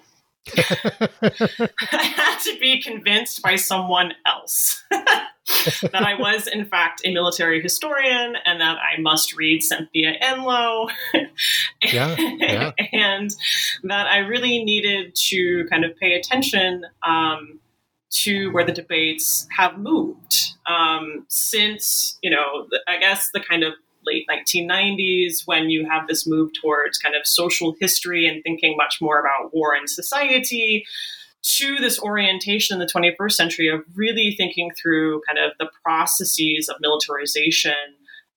[0.58, 7.62] I had to be convinced by someone else that I was, in fact, a military
[7.62, 10.90] historian and that I must read Cynthia Enloe.
[11.84, 12.72] yeah, yeah.
[12.94, 13.32] and
[13.84, 17.60] that I really needed to kind of pay attention um,
[18.12, 20.36] to where the debates have moved
[20.66, 23.74] um, since, you know, I guess the kind of
[24.06, 28.98] late 1990s when you have this move towards kind of social history and thinking much
[29.02, 30.86] more about war and society
[31.42, 36.70] to this orientation in the 21st century of really thinking through kind of the processes
[36.70, 37.74] of militarization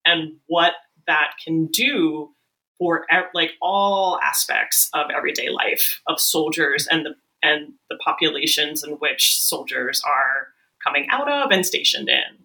[0.05, 0.75] and what
[1.07, 2.31] that can do
[2.79, 8.92] for like all aspects of everyday life of soldiers and the and the populations in
[8.94, 10.48] which soldiers are
[10.83, 12.41] coming out of and stationed in.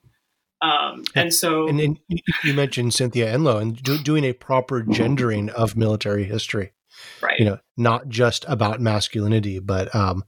[0.61, 1.99] Um, and so, and, and,
[2.43, 6.73] you mentioned Cynthia Enloe and do, doing a proper gendering of military history,
[7.21, 7.39] right?
[7.39, 10.23] You know, not just about masculinity, but um,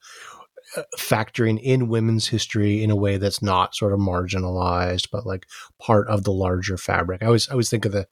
[0.77, 5.47] uh, factoring in women's history in a way that's not sort of marginalized, but like
[5.79, 7.23] part of the larger fabric.
[7.23, 8.07] I always, I always think of the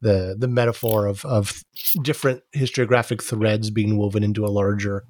[0.00, 1.64] the the metaphor of of
[2.02, 5.04] different historiographic threads being woven into a larger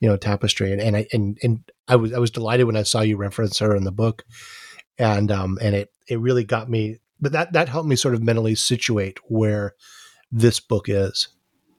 [0.00, 2.82] you know tapestry and and I and and I was I was delighted when I
[2.82, 4.24] saw you reference her in the book
[4.98, 8.22] and um and it it really got me but that that helped me sort of
[8.22, 9.74] mentally situate where
[10.30, 11.28] this book is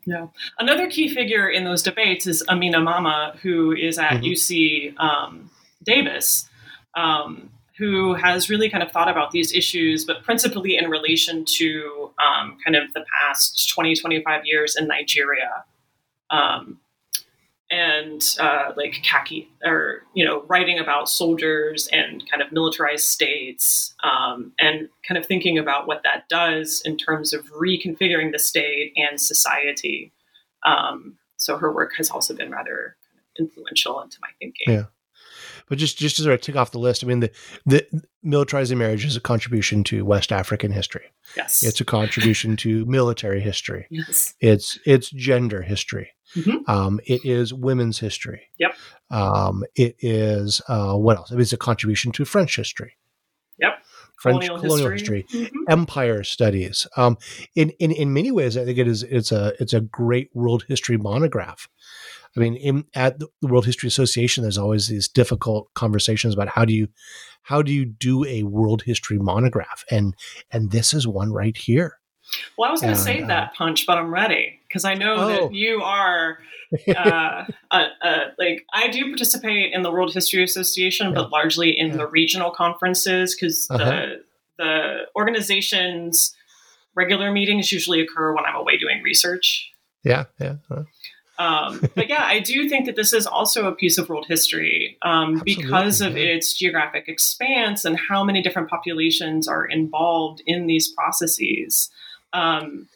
[0.06, 0.28] yeah
[0.60, 4.25] another key figure in those debates is Amina Mama who is at mm-hmm.
[4.25, 5.49] UC um,
[5.84, 6.47] Davis
[6.95, 12.12] um, who has really kind of thought about these issues, but principally in relation to
[12.19, 15.65] um, kind of the past 20, 25 years in Nigeria.
[17.71, 23.95] And uh, like khaki, or you know, writing about soldiers and kind of militarized states,
[24.04, 28.93] um, and kind of thinking about what that does in terms of reconfiguring the state
[28.95, 30.13] and society.
[30.63, 32.97] Um, so her work has also been rather
[33.39, 34.73] influential into my thinking.
[34.73, 34.86] Yeah.
[35.67, 37.32] But just just to sort of tick off the list, I mean, the
[37.65, 37.88] the
[38.25, 41.06] militarizing marriage is a contribution to West African history.
[41.36, 43.88] Yes, it's a contribution to military history.
[43.89, 46.12] Yes, it's it's gender history.
[46.36, 46.69] Mm-hmm.
[46.69, 48.49] Um, it is women's history.
[48.60, 48.75] Yep.
[49.10, 51.32] Um, it is uh, what else?
[51.32, 52.97] I mean, It is a contribution to French history.
[53.60, 53.84] Yep.
[54.19, 55.71] French colonial, colonial history, history mm-hmm.
[55.71, 56.88] empire studies.
[56.97, 57.17] Um,
[57.56, 60.65] in, in in many ways, I think it is it's a it's a great world
[60.67, 61.67] history monograph.
[62.36, 66.65] I mean, in, at the World History Association, there's always these difficult conversations about how
[66.65, 66.89] do you
[67.43, 70.15] how do you do a world history monograph, and
[70.52, 72.00] and this is one right here.
[72.58, 75.15] Well, I was going to save uh, that punch, but I'm ready because I know
[75.15, 75.28] oh.
[75.28, 76.39] that you are.
[76.95, 77.45] uh,
[78.39, 81.13] like I do participate in the World History Association, yeah.
[81.13, 81.98] but largely in yeah.
[81.98, 83.86] the regional conferences because uh-huh.
[83.86, 84.24] the
[84.58, 86.36] the organization's
[86.95, 89.71] regular meetings usually occur when I'm away doing research.
[90.04, 90.56] Yeah, yeah.
[90.71, 90.84] Uh-huh.
[91.38, 94.98] Um, but yeah, I do think that this is also a piece of world history
[95.02, 96.24] um, because of yeah.
[96.24, 101.89] its geographic expanse and how many different populations are involved in these processes.
[102.34, 102.88] Um,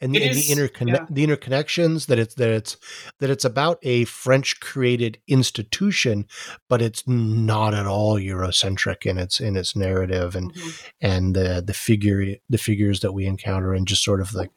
[0.00, 1.06] and, the, and the, interconne- yeah.
[1.08, 2.76] the interconnections that it's that it's
[3.18, 6.26] that it's about a French created institution,
[6.68, 10.86] but it's not at all Eurocentric in its in its narrative and mm-hmm.
[11.00, 14.50] and the the figure the figures that we encounter and just sort of like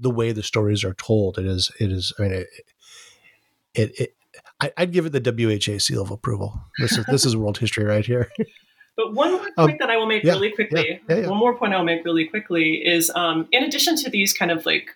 [0.00, 1.38] the way the stories are told.
[1.38, 2.48] It is it is I mean it
[3.74, 4.14] it, it
[4.60, 6.60] I, would give it the WHA seal of approval.
[6.78, 8.30] This is this is world history right here.
[8.98, 11.28] But one more um, point um, that I will make yeah, really quickly, yeah, yeah,
[11.28, 14.66] one more point I'll make really quickly is um, in addition to these kind of
[14.66, 14.90] like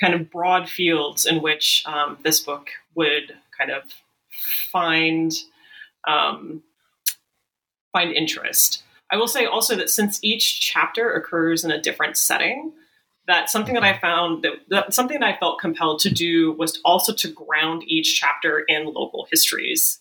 [0.00, 3.82] kind of broad fields in which um, this book would kind of
[4.70, 5.32] find
[6.06, 6.62] um,
[7.92, 8.84] find interest.
[9.10, 12.72] I will say also that since each chapter occurs in a different setting,
[13.26, 14.00] that something that I mm-hmm.
[14.00, 18.20] found that, that, something that I felt compelled to do was also to ground each
[18.20, 19.98] chapter in local histories.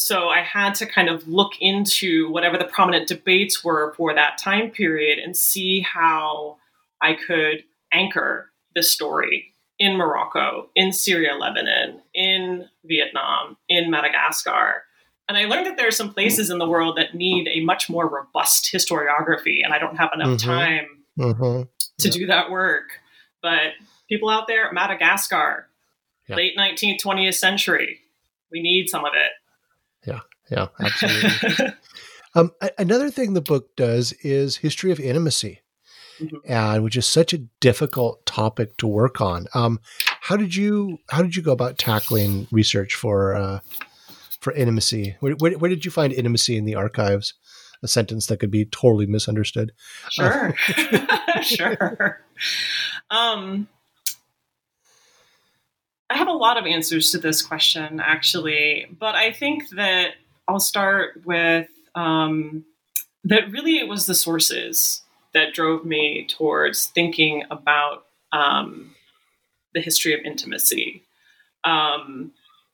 [0.00, 4.38] So I had to kind of look into whatever the prominent debates were for that
[4.38, 6.56] time period and see how
[7.02, 14.84] I could anchor the story in Morocco, in Syria, Lebanon, in Vietnam, in Madagascar.
[15.28, 17.90] And I learned that there are some places in the world that need a much
[17.90, 20.50] more robust historiography, and I don't have enough mm-hmm.
[20.50, 20.86] time
[21.18, 21.62] mm-hmm.
[21.98, 22.88] to do that work.
[23.42, 23.74] But
[24.08, 25.68] people out there, Madagascar,
[26.30, 28.00] late 19th, 20th century,
[28.50, 29.32] we need some of it.
[30.06, 31.66] Yeah, yeah, absolutely.
[32.34, 35.60] um, another thing the book does is history of intimacy,
[36.20, 36.36] mm-hmm.
[36.44, 39.46] and which is such a difficult topic to work on.
[39.54, 39.80] Um,
[40.22, 43.60] how did you how did you go about tackling research for uh,
[44.40, 45.16] for intimacy?
[45.20, 47.34] Where, where, where, did you find intimacy in the archives?
[47.82, 49.72] A sentence that could be totally misunderstood.
[50.10, 52.20] Sure, uh, sure.
[53.10, 53.68] Um,
[56.10, 60.14] I have a lot of answers to this question, actually, but I think that
[60.48, 62.64] I'll start with um,
[63.24, 68.96] that really it was the sources that drove me towards thinking about um,
[69.72, 71.04] the history of intimacy.
[71.62, 72.32] Um,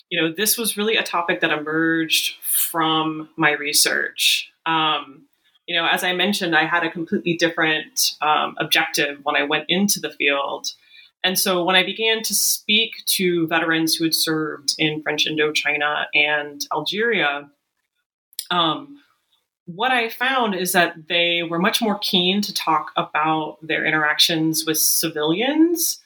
[0.09, 4.51] you know, this was really a topic that emerged from my research.
[4.65, 5.25] Um,
[5.67, 9.67] you know, as I mentioned, I had a completely different um, objective when I went
[9.69, 10.69] into the field.
[11.27, 16.05] And so when I began to speak to veterans who had served in French Indochina
[16.15, 17.51] and Algeria,
[18.53, 19.03] um,
[19.65, 24.65] what I found is that they were much more keen to talk about their interactions
[24.67, 25.99] with civilians,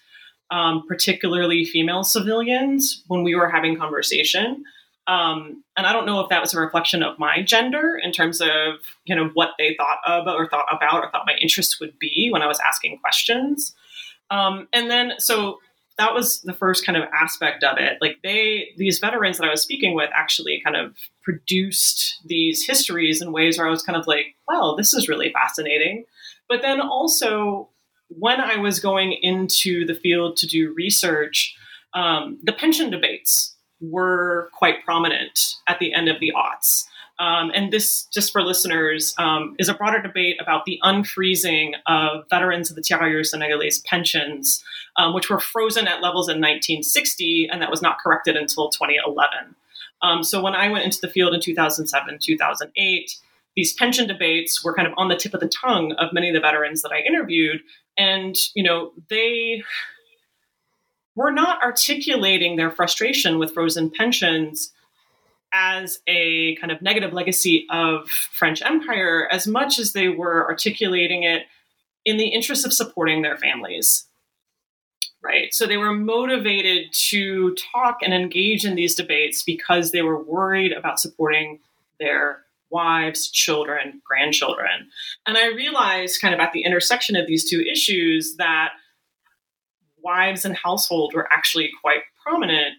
[0.51, 4.65] um, particularly female civilians, when we were having conversation.
[5.07, 8.41] Um, and I don't know if that was a reflection of my gender in terms
[8.41, 8.49] of
[9.05, 12.31] you know what they thought of or thought about or thought my interests would be
[12.33, 13.75] when I was asking questions.
[14.31, 15.59] Um, and then so
[16.01, 17.99] that was the first kind of aspect of it.
[18.01, 23.21] Like they, these veterans that I was speaking with actually kind of produced these histories
[23.21, 26.05] in ways where I was kind of like, well, this is really fascinating.
[26.49, 27.69] But then also,
[28.09, 31.55] when I was going into the field to do research,
[31.93, 36.85] um, the pension debates were quite prominent at the end of the aughts.
[37.21, 42.25] Um, and this, just for listeners, um, is a broader debate about the unfreezing of
[42.31, 44.65] veterans of the Tirailleurs sénégalais pensions,
[44.97, 49.55] um, which were frozen at levels in 1960, and that was not corrected until 2011.
[50.01, 53.19] Um, so when I went into the field in 2007, 2008,
[53.55, 56.35] these pension debates were kind of on the tip of the tongue of many of
[56.35, 57.61] the veterans that I interviewed,
[57.99, 59.63] and you know they
[61.17, 64.73] were not articulating their frustration with frozen pensions
[65.53, 71.25] as a kind of negative legacy of French Empire as much as they were articulating
[71.25, 71.43] it
[72.05, 74.07] in the interest of supporting their families.
[75.23, 75.53] Right.
[75.53, 80.73] So they were motivated to talk and engage in these debates because they were worried
[80.73, 81.59] about supporting
[81.99, 82.39] their
[82.71, 84.89] wives, children, grandchildren.
[85.27, 88.71] And I realized kind of at the intersection of these two issues that
[90.03, 92.75] wives and household were actually quite prominent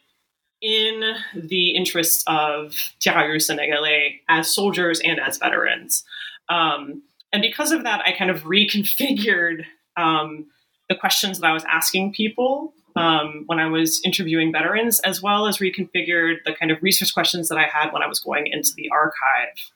[0.62, 6.04] in the interests of tirailleurs sénégalais as soldiers and as veterans.
[6.50, 7.04] Um,
[7.34, 9.66] and because of that, I kind of reconfigured
[9.98, 10.46] um,
[10.90, 15.48] the questions that I was asking people um, when I was interviewing veterans, as well
[15.48, 18.74] as reconfigured the kind of research questions that I had when I was going into
[18.76, 19.72] the archive.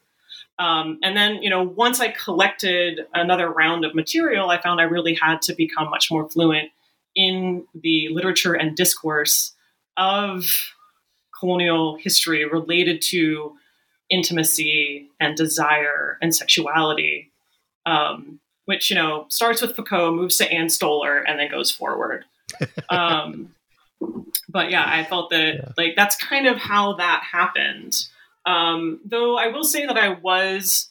[0.59, 4.83] Um, and then, you know, once I collected another round of material, I found I
[4.83, 6.69] really had to become much more fluent
[7.15, 9.53] in the literature and discourse
[9.97, 10.45] of
[11.45, 13.55] colonial history related to
[14.09, 17.31] intimacy and desire and sexuality,
[17.85, 22.25] um, which you know starts with Foucault, moves to Ann Stoler, and then goes forward.
[22.89, 23.53] um,
[24.49, 25.71] but yeah, I felt that yeah.
[25.77, 27.95] like that's kind of how that happened.
[28.45, 30.89] Um, though I will say that I was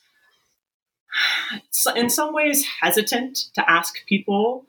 [1.96, 4.66] in some ways hesitant to ask people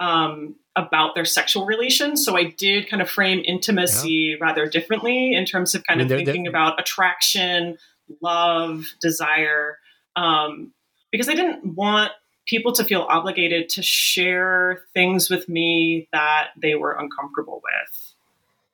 [0.00, 2.24] um, about their sexual relations.
[2.24, 4.44] So I did kind of frame intimacy yeah.
[4.44, 6.50] rather differently in terms of kind I mean, of they're, thinking they're...
[6.50, 7.76] about attraction,
[8.22, 9.78] love, desire,
[10.14, 10.72] um,
[11.10, 12.12] because I didn't want
[12.46, 18.14] people to feel obligated to share things with me that they were uncomfortable with.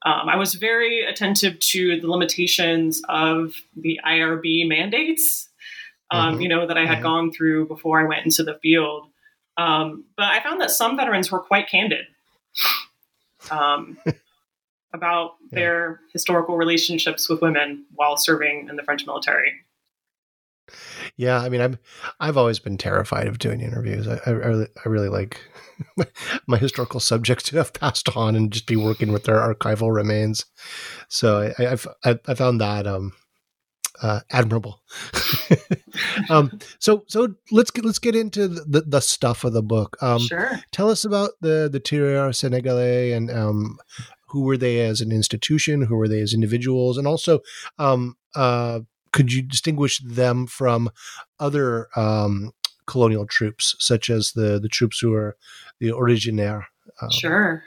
[0.07, 5.49] Um, I was very attentive to the limitations of the IRB mandates,
[6.11, 6.43] um, mm-hmm.
[6.43, 7.03] you know, that I had mm-hmm.
[7.03, 9.09] gone through before I went into the field.
[9.57, 12.07] Um, but I found that some veterans were quite candid
[13.51, 13.99] um,
[14.95, 15.59] about yeah.
[15.59, 19.53] their historical relationships with women while serving in the French military.
[21.17, 21.79] Yeah, I mean, I'm
[22.21, 24.09] I've always been terrified of doing interviews.
[24.09, 25.41] I I, really, I really like
[26.47, 30.47] my historical subjects to have passed on and just be working with their archival remains.
[31.09, 33.13] So I, I've I, I found that um
[34.03, 34.81] uh, admirable.
[36.31, 39.97] um, so so let's get let's get into the, the stuff of the book.
[40.01, 40.61] Um, sure.
[40.73, 43.79] Tell us about the the Tirailleurs Senegalais and um,
[44.29, 45.83] who were they as an institution?
[45.83, 46.99] Who were they as individuals?
[46.99, 47.41] And also,
[47.79, 48.81] um, uh,
[49.13, 50.91] could you distinguish them from
[51.39, 52.51] other um,
[52.87, 55.37] colonial troops, such as the the troops who are
[55.79, 56.67] the originaire?
[57.01, 57.63] Um, sure.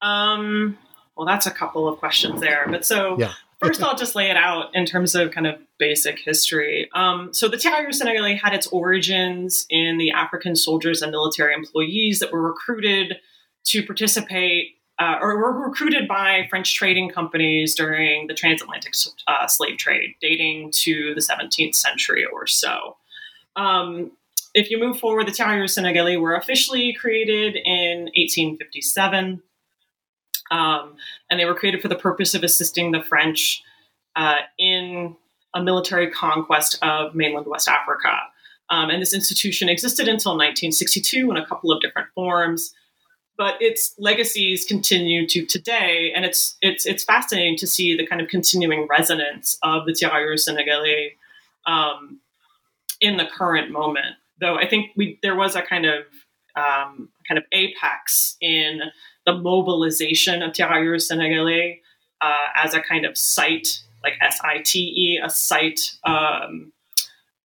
[0.00, 0.76] Um,
[1.16, 2.66] well, that's a couple of questions there.
[2.68, 3.34] But so yeah.
[3.62, 6.88] First, I'll just lay it out in terms of kind of basic history.
[6.94, 12.18] Um, so, the Tirailleurs Senegalais had its origins in the African soldiers and military employees
[12.18, 13.18] that were recruited
[13.66, 18.94] to participate uh, or were recruited by French trading companies during the transatlantic
[19.26, 22.96] uh, slave trade, dating to the 17th century or so.
[23.56, 24.12] Um,
[24.54, 29.42] if you move forward, the Tirailleurs Senegalais were officially created in 1857.
[30.50, 30.96] Um,
[31.32, 33.62] and they were created for the purpose of assisting the French
[34.16, 35.16] uh, in
[35.54, 38.18] a military conquest of mainland West Africa.
[38.68, 42.74] Um, and this institution existed until 1962 in a couple of different forms,
[43.38, 46.12] but its legacies continue to today.
[46.14, 50.46] And it's it's it's fascinating to see the kind of continuing resonance of the Tirailleurs
[50.46, 51.12] Senegalais
[51.66, 52.20] um,
[53.00, 54.16] in the current moment.
[54.38, 56.04] Though I think we there was a kind of
[56.56, 58.80] um, kind of apex in
[59.26, 61.80] the mobilization of Tirailleurs Senegalais
[62.20, 66.72] uh, as a kind of site, like S I T E, a site um,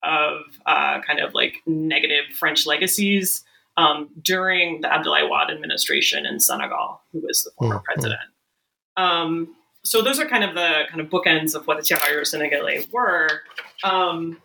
[0.02, 3.44] of uh, kind of like negative French legacies
[3.76, 7.84] um, during the Abdoulaye Wade administration in Senegal, who was the former mm-hmm.
[7.84, 8.20] president.
[8.96, 9.54] Um,
[9.84, 13.42] so those are kind of the kind of bookends of what the tirailleurs sénégalais were.
[13.84, 14.40] Um,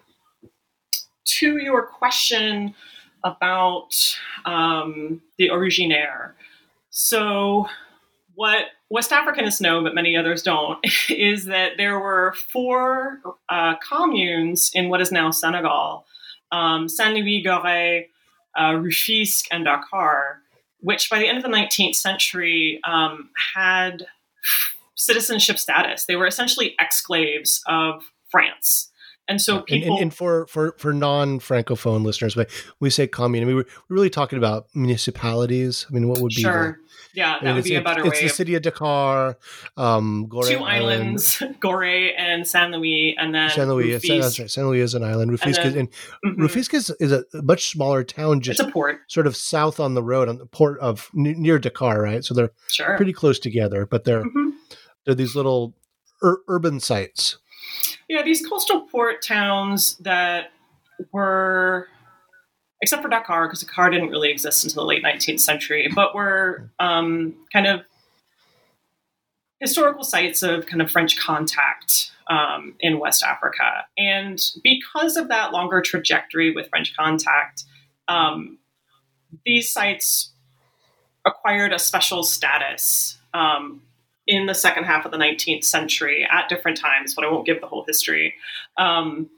[1.24, 2.76] to your question
[3.24, 6.36] about um, the originaire,
[6.90, 7.68] so
[8.36, 13.20] what West Africanists know, but many others don't, is that there were four
[13.50, 16.06] uh, communes in what is now Senegal
[16.52, 18.08] um, Saint Louis, Gorée,
[18.60, 20.42] uh, Rufisque, and Dakar,
[20.82, 24.06] which by the end of the 19th century um, had
[24.96, 26.06] citizenship status.
[26.06, 28.91] They were essentially exclaves of France.
[29.28, 32.48] And so people, and, and, and, for for for non-francophone listeners, when
[32.80, 35.86] we say commune, I mean we're, really talking about municipalities.
[35.90, 36.80] I mean, what would be sure.
[36.82, 38.26] The, yeah, that I mean, would be a better it's way.
[38.26, 39.38] It's the city of Dakar,
[39.78, 43.94] um, Gorée two islands, Gorée and Saint Louis, and then Louis.
[43.94, 44.22] Rufisque.
[44.22, 44.50] That's right.
[44.50, 45.32] Saint Louis is an island.
[45.32, 45.90] Rufisque and, then, and
[46.26, 46.42] mm-hmm.
[46.42, 49.94] Rufisque is, is, a much smaller town, just it's a port, sort of south on
[49.94, 52.24] the road on the port of near Dakar, right?
[52.24, 52.96] So they're sure.
[52.96, 54.50] pretty close together, but they're mm-hmm.
[55.06, 55.76] they're these little
[56.24, 57.38] ur- urban sites.
[58.08, 60.52] Yeah, these coastal port towns that
[61.12, 61.88] were
[62.82, 66.70] except for Dakar, because Dakar didn't really exist until the late 19th century, but were
[66.80, 67.82] um, kind of
[69.60, 73.86] historical sites of kind of French contact um, in West Africa.
[73.98, 77.66] And because of that longer trajectory with French contact,
[78.08, 78.58] um,
[79.46, 80.32] these sites
[81.26, 83.84] acquired a special status um,
[84.32, 87.60] in the second half of the 19th century at different times, but I won't give
[87.60, 88.34] the whole history,
[88.78, 89.30] um,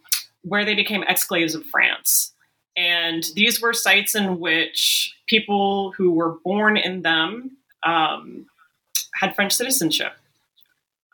[0.44, 2.32] where they became exclaves of France.
[2.78, 8.46] And these were sites in which people who were born in them um,
[9.16, 10.14] had French citizenship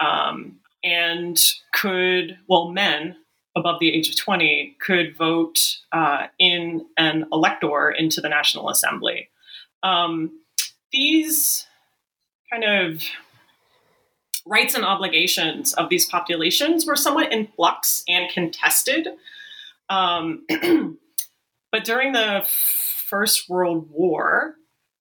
[0.01, 3.15] um, and could, well, men
[3.55, 9.29] above the age of 20 could vote uh, in an elector into the National Assembly.
[9.83, 10.31] Um,
[10.91, 11.65] these
[12.51, 13.03] kind of
[14.45, 19.07] rights and obligations of these populations were somewhat in flux and contested.
[19.89, 20.45] Um,
[21.71, 24.55] But during the First World War,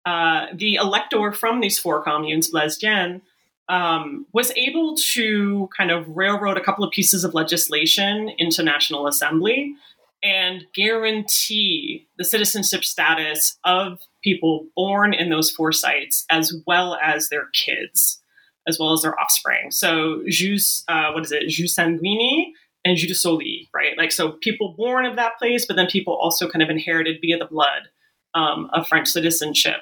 [0.05, 3.21] uh, the elector from these four communes, Blaise Diagne,
[3.69, 9.07] um, was able to kind of railroad a couple of pieces of legislation into National
[9.07, 9.75] Assembly
[10.23, 17.29] and guarantee the citizenship status of people born in those four sites as well as
[17.29, 18.22] their kids,
[18.67, 19.71] as well as their offspring.
[19.71, 22.53] So, Jus, uh, what is it, Jus sanguini
[22.85, 23.97] and Jus de Soli, right?
[23.97, 27.39] Like, so people born of that place, but then people also kind of inherited via
[27.39, 27.89] the blood
[28.35, 29.77] um, of French citizenship.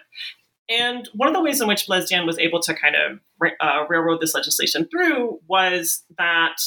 [0.69, 3.21] And one of the ways in which Blaise Diagne was able to kind of
[3.61, 6.63] uh, railroad this legislation through was that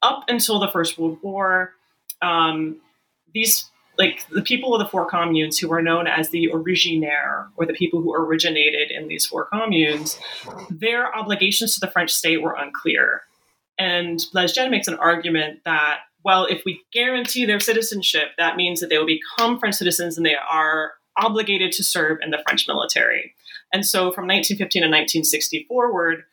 [0.00, 1.72] up until the First World War,
[2.22, 2.80] um,
[3.34, 7.66] these like the people of the four communes who were known as the originaire or
[7.66, 10.18] the people who originated in these four communes,
[10.68, 13.22] their obligations to the French state were unclear.
[13.78, 18.88] And Blaise makes an argument that, well, if we guarantee their citizenship, that means that
[18.88, 23.34] they will become French citizens and they are obligated to serve in the French military.
[23.72, 26.24] And so from 1915 to 1960 forward,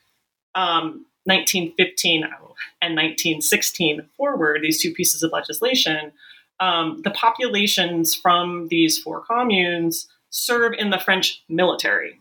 [0.55, 2.23] um, 1915
[2.81, 6.11] and 1916 forward, these two pieces of legislation,
[6.61, 12.19] um, the populations from these four communes serve in the French military.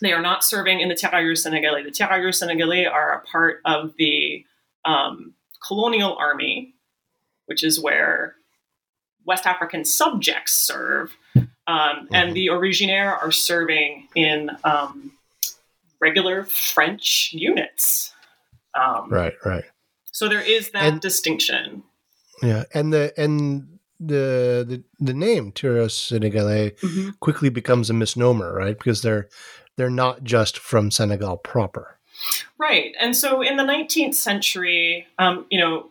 [0.00, 1.84] They are not serving in the Tirailleurs Sénégalais.
[1.84, 4.46] The Tirailleurs Sénégalais are a part of the
[4.84, 5.34] um,
[5.66, 6.74] colonial army,
[7.46, 8.36] which is where
[9.26, 12.14] West African subjects serve, um, mm-hmm.
[12.14, 15.12] and the originaire are serving in um,
[16.00, 18.14] regular French units.
[18.74, 19.64] Um, right, right.
[20.12, 21.82] So there is that and, distinction.
[22.44, 27.10] Yeah, and the and the the the name Tirailleurs Sénégalais mm-hmm.
[27.20, 28.76] quickly becomes a misnomer, right?
[28.76, 29.28] Because they're
[29.76, 31.98] they're not just from Senegal proper.
[32.58, 32.94] Right.
[33.00, 35.88] And so in the 19th century, um, you know,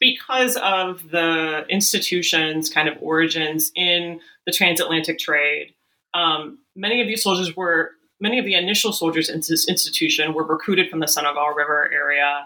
[0.00, 5.74] because of the institution's kind of origins in the transatlantic trade,
[6.12, 10.44] um, many of these soldiers were, many of the initial soldiers in this institution were
[10.44, 12.44] recruited from the Senegal River area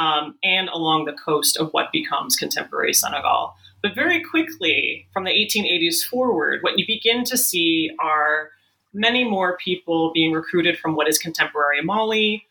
[0.00, 3.54] um, and along the coast of what becomes contemporary Senegal.
[3.82, 8.50] But very quickly, from the 1880s forward, what you begin to see are
[8.94, 12.46] many more people being recruited from what is contemporary Mali.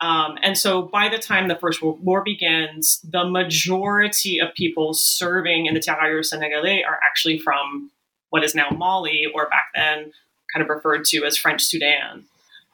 [0.00, 4.94] Um, and so by the time the First World War begins, the majority of people
[4.94, 7.90] serving in the Tirailleurs Sénégalais are actually from
[8.30, 10.12] what is now Mali, or back then
[10.52, 12.24] kind of referred to as French Sudan.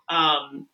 [0.09, 0.69] Um,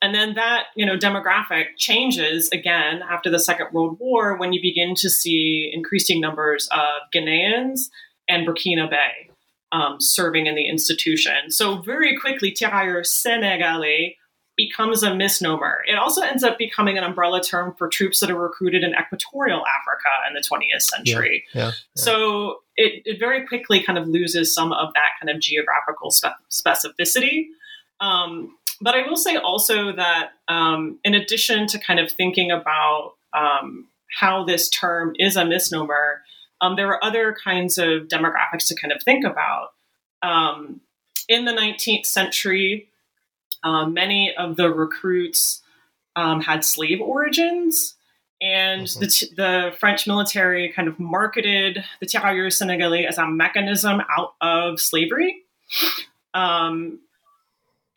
[0.00, 4.60] and then that you know demographic changes again after the Second World War when you
[4.60, 7.88] begin to see increasing numbers of Ghanaians
[8.28, 9.30] and Burkinabe
[9.72, 11.50] um, serving in the institution.
[11.50, 14.16] So very quickly, tirailleurs sénégalais
[14.56, 15.84] becomes a misnomer.
[15.86, 19.62] It also ends up becoming an umbrella term for troops that are recruited in equatorial
[19.66, 21.44] Africa in the 20th century.
[21.54, 21.72] Yeah, yeah, yeah.
[21.94, 26.26] So it, it, very quickly kind of loses some of that kind of geographical spe-
[26.50, 27.46] specificity.
[28.00, 33.14] Um, but I will say also that um, in addition to kind of thinking about
[33.32, 33.86] um,
[34.20, 36.22] how this term is a misnomer,
[36.60, 39.68] um, there are other kinds of demographics to kind of think about.
[40.22, 40.80] Um,
[41.28, 42.88] in the 19th century,
[43.62, 45.62] uh, many of the recruits
[46.16, 47.94] um, had slave origins,
[48.40, 49.00] and mm-hmm.
[49.00, 54.34] the, t- the, French military kind of marketed the tirailleurs sénégalais as a mechanism out
[54.40, 55.42] of slavery.
[56.34, 57.00] Um,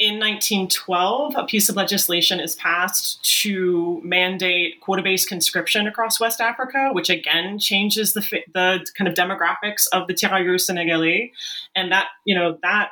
[0.02, 6.90] in 1912, a piece of legislation is passed to mandate quota-based conscription across West Africa,
[6.92, 8.22] which again changes the
[8.52, 11.32] the kind of demographics of the tirailleurs sénégalais,
[11.76, 12.90] and that you know that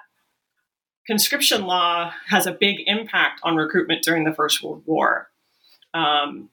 [1.08, 5.30] conscription law has a big impact on recruitment during the First World War.
[5.96, 6.52] Um,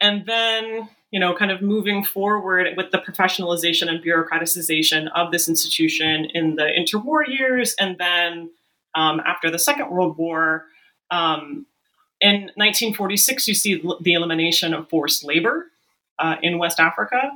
[0.00, 5.48] and then, you know, kind of moving forward with the professionalization and bureaucratization of this
[5.48, 8.50] institution in the interwar years, and then
[8.94, 10.66] um, after the Second World War,
[11.10, 11.66] um,
[12.20, 15.66] in 1946, you see the elimination of forced labor
[16.18, 17.30] uh, in West Africa,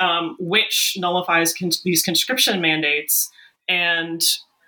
[0.00, 3.30] um, which nullifies con- these conscription mandates.
[3.68, 4.22] And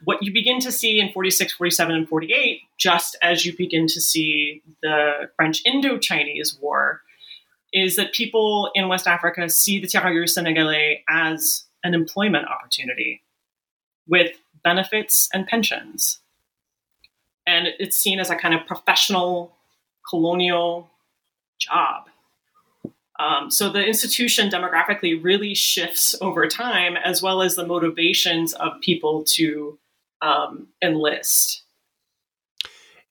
[0.04, 4.00] what you begin to see in 46, 47, and 48, just as you begin to
[4.00, 7.02] see the French Indo-Chinese War,
[7.72, 13.22] is that people in West Africa see the tirailleurs sénégalais as an employment opportunity
[14.06, 14.32] with
[14.68, 16.18] benefits and pensions.
[17.46, 19.56] And it's seen as a kind of professional
[20.10, 20.90] colonial
[21.58, 22.08] job.
[23.18, 28.80] Um, so the institution demographically really shifts over time, as well as the motivations of
[28.80, 29.78] people to
[30.20, 31.62] um, enlist.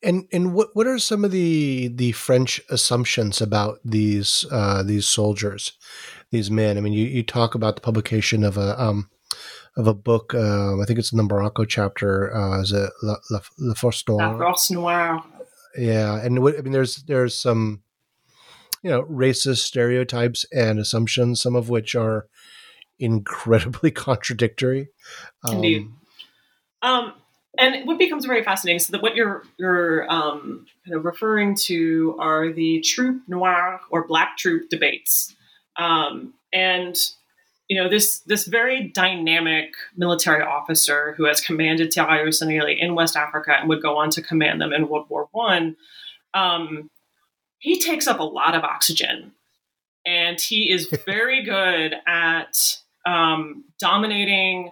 [0.04, 5.08] And and what what are some of the the French assumptions about these uh, these
[5.08, 5.74] soldiers,
[6.32, 6.78] these men?
[6.78, 9.10] I mean, you, you talk about the publication of a um,
[9.78, 10.34] of a book.
[10.34, 12.36] Uh, I think it's in the Morocco chapter.
[12.36, 14.34] Uh, is it La, La, La Force Noire?
[14.34, 15.24] La Force Noire.
[15.78, 17.84] Yeah, and I mean, there's there's some
[18.82, 22.28] you know racist stereotypes and assumptions, some of which are
[23.00, 24.90] incredibly contradictory.
[25.48, 25.88] Indeed.
[26.82, 27.14] Um, um,
[27.60, 32.16] and what becomes very fascinating so that what you're you're um, kind of referring to
[32.20, 35.36] are the troop noir or black troop debates,
[35.76, 36.96] um, and
[37.68, 43.16] you know this this very dynamic military officer who has commanded tirailleurs sénégalais in West
[43.16, 45.76] Africa and would go on to command them in World War One.
[46.34, 46.90] Um,
[47.60, 49.34] he takes up a lot of oxygen,
[50.06, 54.72] and he is very good at um, dominating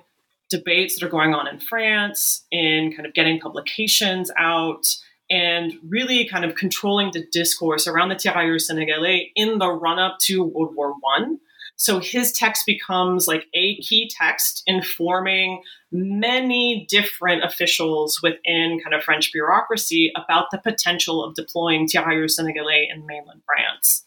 [0.50, 4.86] debates that are going on in France, in kind of getting publications out,
[5.30, 10.20] and really kind of controlling the discourse around the tirailleurs sénégalais in the run up
[10.20, 11.40] to World War One.
[11.78, 15.62] So his text becomes like a key text informing
[15.92, 22.88] many different officials within kind of French bureaucracy about the potential of deploying tirailleurs sénégalais
[22.94, 24.06] in mainland France.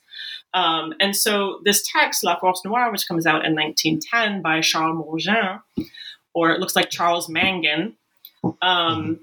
[0.55, 4.97] Um, and so this text, La Force Noire, which comes out in 1910 by Charles
[4.97, 5.61] Morgin,
[6.33, 7.95] or it looks like Charles Mangin,
[8.63, 9.21] um,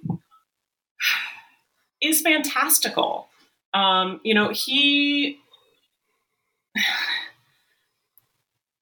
[2.01, 3.27] is fantastical.
[3.73, 5.39] Um, you know, he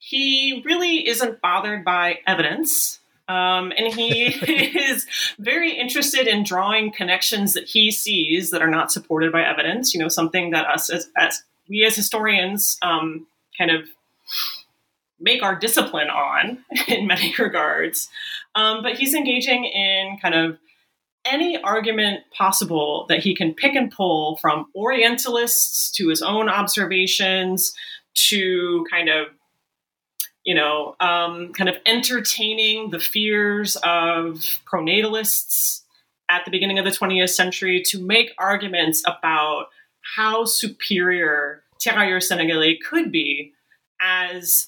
[0.04, 3.00] he really isn't bothered by evidence.
[3.30, 4.26] Um, and he
[4.78, 5.08] is
[5.40, 9.94] very interested in drawing connections that he sees that are not supported by evidence.
[9.94, 13.26] You know, something that us as, as we as historians um,
[13.58, 13.88] kind of
[15.22, 18.10] make our discipline on in many regards.
[18.56, 20.58] Um, but he's engaging in kind of
[21.26, 27.74] any argument possible that he can pick and pull from Orientalists to his own observations
[28.16, 29.28] to kind of,
[30.44, 35.82] you know, um, kind of entertaining the fears of pronatalists
[36.30, 39.68] at the beginning of the 20th century to make arguments about
[40.16, 43.54] how superior Tirailleurs Sénégalais could be
[44.02, 44.68] as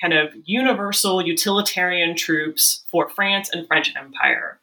[0.00, 4.60] kind of universal utilitarian troops for France and French Empire.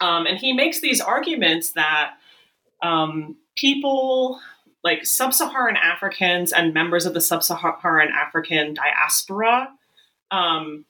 [0.00, 2.14] Um, and he makes these arguments that
[2.82, 4.40] um, people
[4.88, 9.68] like sub Saharan Africans and members of the sub Saharan African diaspora
[10.30, 10.86] um,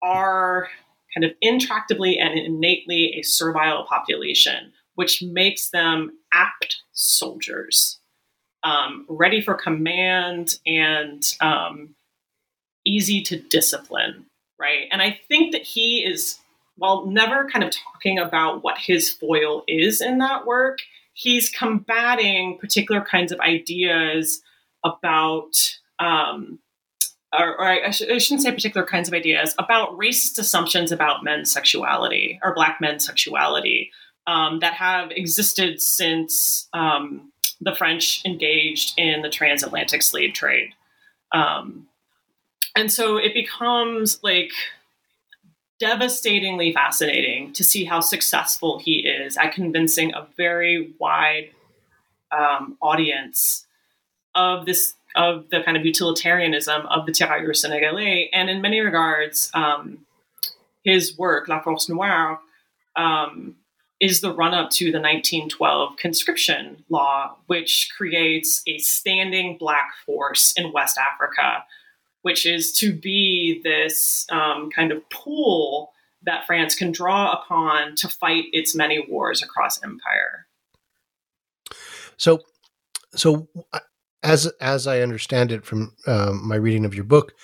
[0.00, 0.68] are
[1.12, 7.98] kind of intractably and innately a servile population, which makes them apt soldiers,
[8.62, 11.96] um, ready for command and um,
[12.84, 14.26] easy to discipline,
[14.60, 14.86] right?
[14.92, 16.38] And I think that he is
[16.76, 20.78] while never kind of talking about what his foil is in that work,
[21.18, 24.40] he's combating particular kinds of ideas
[24.84, 25.50] about,
[25.98, 26.60] um,
[27.36, 31.52] or, or I, I, shouldn't say particular kinds of ideas, about racist assumptions about men's
[31.52, 33.90] sexuality or black men's sexuality
[34.28, 40.70] um, that have existed since um, the French engaged in the transatlantic slave trade.
[41.32, 41.88] Um,
[42.76, 44.52] and so it becomes like
[45.80, 51.50] devastatingly fascinating to see how successful he is at convincing a very wide
[52.32, 53.66] um, audience
[54.34, 59.50] of this of the kind of utilitarianism of the tirailleurs sénégalais, and in many regards,
[59.54, 59.98] um,
[60.84, 62.38] his work La Force Noire
[62.94, 63.56] um,
[64.00, 70.52] is the run up to the 1912 conscription law, which creates a standing black force
[70.56, 71.64] in West Africa
[72.22, 75.92] which is to be this um, kind of pool
[76.28, 80.46] that France can draw upon to fight its many wars across empire.
[82.16, 82.42] So,
[83.14, 83.80] so uh,
[84.22, 87.34] as as I understand it from um, my reading of your book,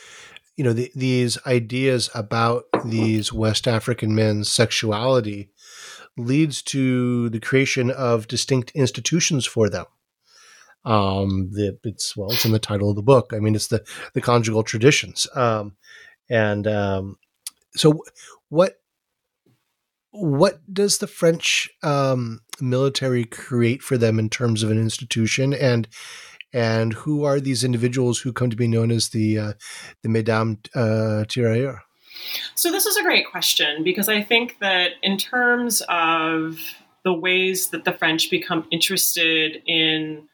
[0.57, 5.51] you know the, these ideas about these West African men's sexuality
[6.17, 9.87] leads to the creation of distinct institutions for them
[10.85, 13.33] um, the, it's well, it's in the title of the book.
[13.35, 15.27] I mean, it's the the conjugal traditions.
[15.35, 15.77] Um,
[16.29, 17.19] and um,
[17.75, 18.05] so,
[18.55, 18.77] what
[20.13, 25.89] what does the French um, military create for them in terms of an institution, and
[26.53, 29.53] and who are these individuals who come to be known as the uh,
[30.03, 31.81] the Mesdames uh, Tirailleurs?
[32.55, 36.59] So this is a great question because I think that in terms of
[37.05, 40.29] the ways that the French become interested in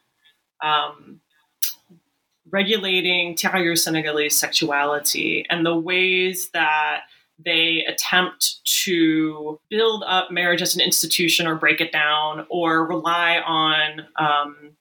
[0.62, 1.22] um,
[2.50, 7.04] regulating tirailleurs sénégalais sexuality and the ways that
[7.44, 13.38] they attempt to build up marriage as an institution or break it down or rely
[13.38, 14.76] on um,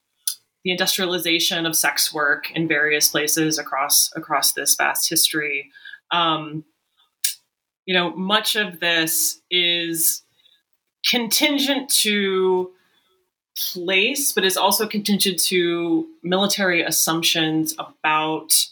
[0.64, 5.72] the industrialization of sex work in various places across across this vast history.
[6.12, 6.66] Um,
[7.86, 10.22] you know, much of this is
[11.06, 12.72] contingent to
[13.74, 18.68] place, but is also contingent to military assumptions about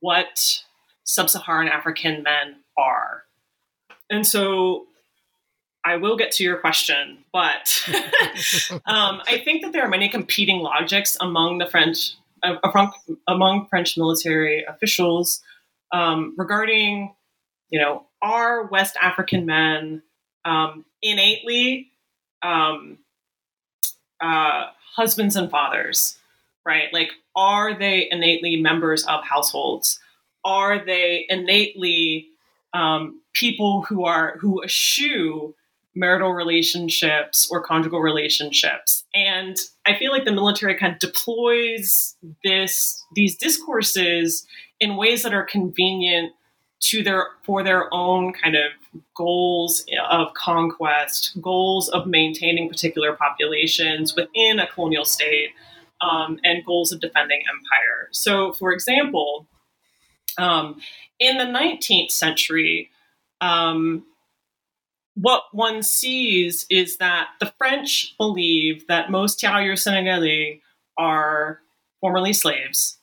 [0.00, 0.62] what
[1.04, 3.24] sub Saharan African men are.
[4.10, 4.86] And so
[5.84, 7.84] I will get to your question, but
[8.86, 12.56] um, I think that there are many competing logics among the French, uh,
[13.28, 15.42] among French military officials
[15.92, 17.14] um, regarding,
[17.70, 20.02] you know, are West African men
[20.44, 21.92] um, innately
[22.42, 22.98] um,
[24.20, 24.66] uh,
[24.96, 26.18] husbands and fathers,
[26.64, 26.92] right?
[26.92, 30.00] Like, are they innately members of households?
[30.44, 32.28] Are they innately
[32.72, 35.54] um, people who are who eschew
[35.94, 39.04] marital relationships or conjugal relationships?
[39.14, 39.56] And
[39.86, 44.46] I feel like the military kind of deploys this these discourses
[44.80, 46.32] in ways that are convenient
[46.78, 48.72] to their for their own kind of
[49.14, 55.50] goals of conquest, goals of maintaining particular populations within a colonial state,
[56.00, 58.08] um, and goals of defending empire.
[58.12, 59.46] So, for example,
[60.38, 60.80] um,
[61.18, 62.90] in the 19th century,
[63.40, 64.04] um,
[65.14, 70.60] what one sees is that the French believe that most tirailleurs sénégalais
[70.98, 71.60] are
[72.00, 72.98] formerly slaves.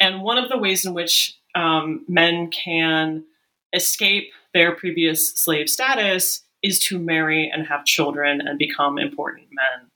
[0.00, 3.24] And one of the ways in which um, men can
[3.72, 9.90] escape their previous slave status is to marry and have children and become important men.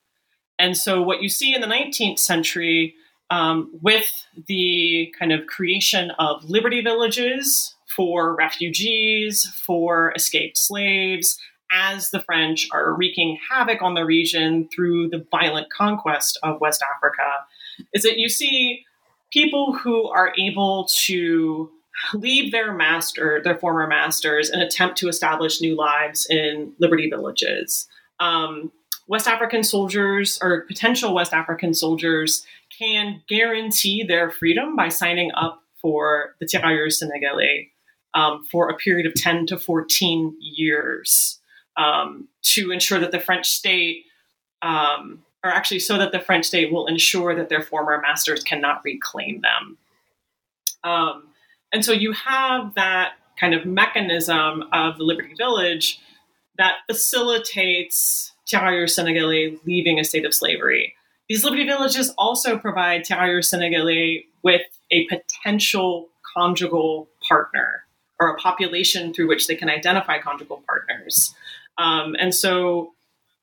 [0.58, 2.94] And so, what you see in the 19th century
[3.32, 11.38] um, with the kind of creation of liberty villages for refugees, for escaped slaves,
[11.72, 16.84] as the French are wreaking havoc on the region through the violent conquest of West
[16.94, 17.22] Africa,
[17.94, 18.84] is that you see
[19.32, 21.70] people who are able to
[22.12, 27.88] leave their master, their former masters, and attempt to establish new lives in liberty villages.
[28.20, 28.72] Um,
[29.12, 32.46] West African soldiers or potential West African soldiers
[32.78, 37.68] can guarantee their freedom by signing up for the Tirailleurs Sénégalais
[38.14, 41.38] um, for a period of 10 to 14 years
[41.76, 44.06] um, to ensure that the French state
[44.62, 48.80] um, or actually so that the French state will ensure that their former masters cannot
[48.82, 49.76] reclaim them.
[50.84, 51.24] Um,
[51.70, 56.00] and so you have that kind of mechanism of the Liberty Village
[56.56, 60.94] that facilitates tirailleurs sénégalais leaving a state of slavery.
[61.28, 67.84] These Liberty Villages also provide tirailleurs sénégalais with a potential conjugal partner
[68.18, 71.34] or a population through which they can identify conjugal partners.
[71.78, 72.92] Um, and so,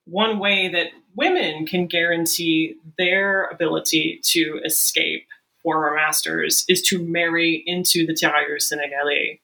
[0.05, 5.27] one way that women can guarantee their ability to escape
[5.61, 9.39] former masters is to marry into the tirailleurs sénégalais.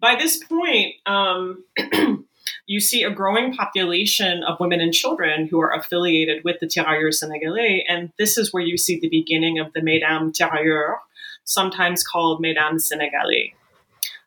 [0.00, 1.64] By this point, um,
[2.66, 7.22] you see a growing population of women and children who are affiliated with the tirailleurs
[7.22, 10.96] sénégalais, and this is where you see the beginning of the Mesdames tirailleurs,
[11.44, 13.52] sometimes called Mesdames sénégalais.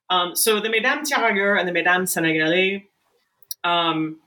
[0.10, 2.86] Um, so the Mesdames tirailleurs and the Mesdames sénégalais
[3.64, 4.20] um,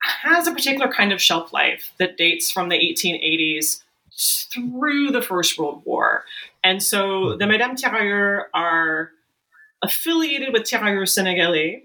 [0.00, 3.82] has a particular kind of shelf life that dates from the 1880s
[4.52, 6.24] through the First World War.
[6.62, 9.10] And so the Mesdames tirailleurs are
[9.82, 11.82] affiliated with Tirailleurs Sénégalais.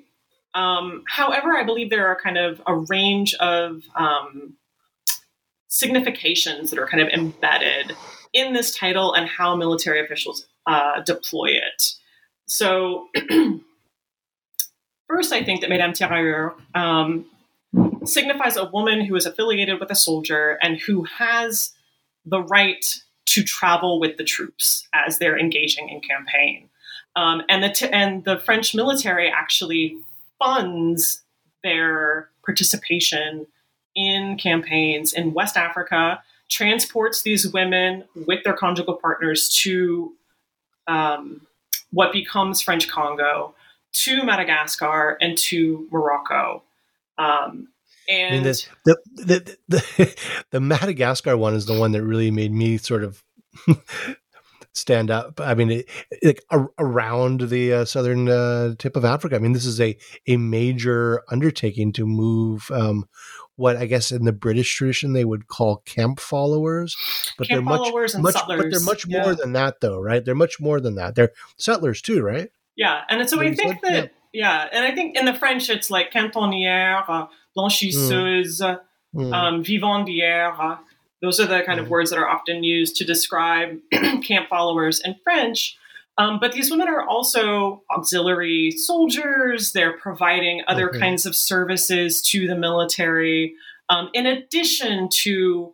[0.55, 4.55] Um, however, I believe there are kind of a range of um,
[5.67, 7.91] significations that are kind of embedded
[8.33, 11.93] in this title and how military officials uh, deploy it.
[12.47, 13.07] So,
[15.07, 17.25] first, I think that Madame Tirailleurs um,
[18.05, 21.73] signifies a woman who is affiliated with a soldier and who has
[22.25, 22.85] the right
[23.25, 26.69] to travel with the troops as they're engaging in campaign.
[27.15, 29.97] Um, and the t- and the French military actually
[30.45, 31.23] funds
[31.63, 33.47] their participation
[33.95, 40.13] in campaigns in West Africa, transports these women with their conjugal partners to
[40.87, 41.41] um,
[41.91, 43.55] what becomes French Congo,
[43.93, 46.61] to Madagascar, and to Morocco.
[47.17, 47.69] Um,
[48.07, 50.15] and I mean, the, the, the, the,
[50.51, 53.23] the Madagascar one is the one that really made me sort of
[54.75, 55.39] stand up.
[55.39, 56.45] I mean, it, it,
[56.77, 59.35] around the uh, southern uh, tip of Africa.
[59.35, 59.97] I mean, this is a
[60.27, 63.07] a major undertaking to move um,
[63.55, 66.95] what I guess in the British tradition they would call camp followers,
[67.37, 68.61] but camp they're much much settlers.
[68.61, 69.23] but they're much yeah.
[69.23, 70.23] more than that, though, right?
[70.23, 71.15] They're much more than that.
[71.15, 72.51] They're settlers too, right?
[72.75, 74.67] Yeah, and so I think that yeah.
[74.67, 74.69] yeah.
[74.71, 78.79] and I think in the French it's like cantinière, blanchisseuse, mm.
[79.15, 79.33] Mm.
[79.33, 80.79] Um, vivandière.
[81.25, 81.89] Those are the kind of mm.
[81.89, 83.79] words that are often used to describe
[84.23, 85.75] camp followers in French.
[86.17, 89.71] Um, but these women are also auxiliary soldiers.
[89.71, 90.99] They're providing other okay.
[90.99, 93.55] kinds of services to the military,
[93.89, 95.73] um, in addition to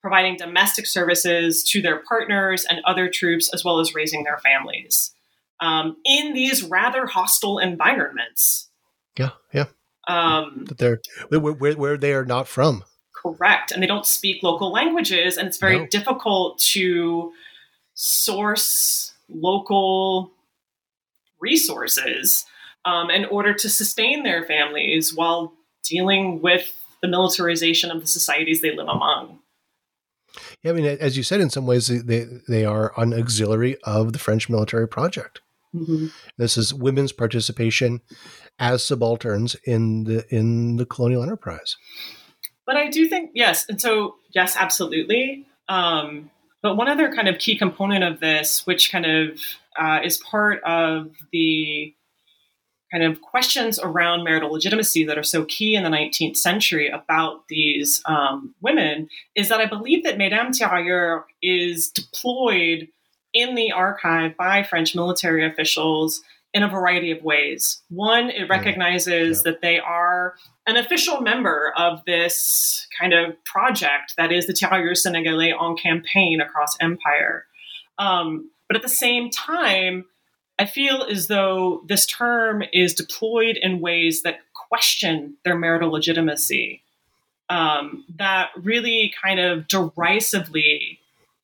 [0.00, 5.12] providing domestic services to their partners and other troops, as well as raising their families
[5.60, 8.68] um, in these rather hostile environments.
[9.18, 9.66] Yeah, yeah.
[10.08, 12.84] Um, that they're where, where, where they are not from.
[13.20, 13.70] Correct.
[13.70, 15.86] And they don't speak local languages, and it's very no.
[15.86, 17.32] difficult to
[17.94, 20.32] source local
[21.40, 22.46] resources
[22.84, 25.52] um, in order to sustain their families while
[25.84, 29.38] dealing with the militarization of the societies they live among.
[30.62, 34.12] Yeah, I mean, as you said, in some ways, they, they are an auxiliary of
[34.12, 35.40] the French military project.
[35.74, 36.06] Mm-hmm.
[36.36, 38.00] This is women's participation
[38.58, 41.76] as subalterns in the in the colonial enterprise.
[42.70, 45.44] But I do think yes, and so yes, absolutely.
[45.68, 46.30] Um,
[46.62, 49.40] but one other kind of key component of this, which kind of
[49.76, 51.92] uh, is part of the
[52.92, 57.42] kind of questions around marital legitimacy that are so key in the 19th century about
[57.48, 62.86] these um, women, is that I believe that Madame Tirailleurs is deployed
[63.34, 67.82] in the archive by French military officials in a variety of ways.
[67.90, 69.52] One, it recognizes yeah.
[69.52, 70.34] that they are
[70.66, 76.40] an official member of this kind of project that is the Tirailleurs Sénégalais en campaign
[76.40, 77.46] across empire.
[77.98, 80.06] Um, but at the same time,
[80.58, 86.82] I feel as though this term is deployed in ways that question their marital legitimacy,
[87.48, 90.98] um, that really kind of derisively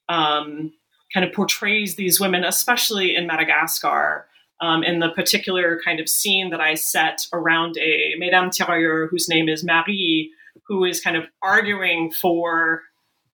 [0.08, 0.72] um,
[1.12, 4.26] kind of portrays these women, especially in Madagascar,
[4.60, 9.28] um, in the particular kind of scene that I set around a Madame Tirailleurs whose
[9.28, 10.32] name is Marie,
[10.66, 12.82] who is kind of arguing for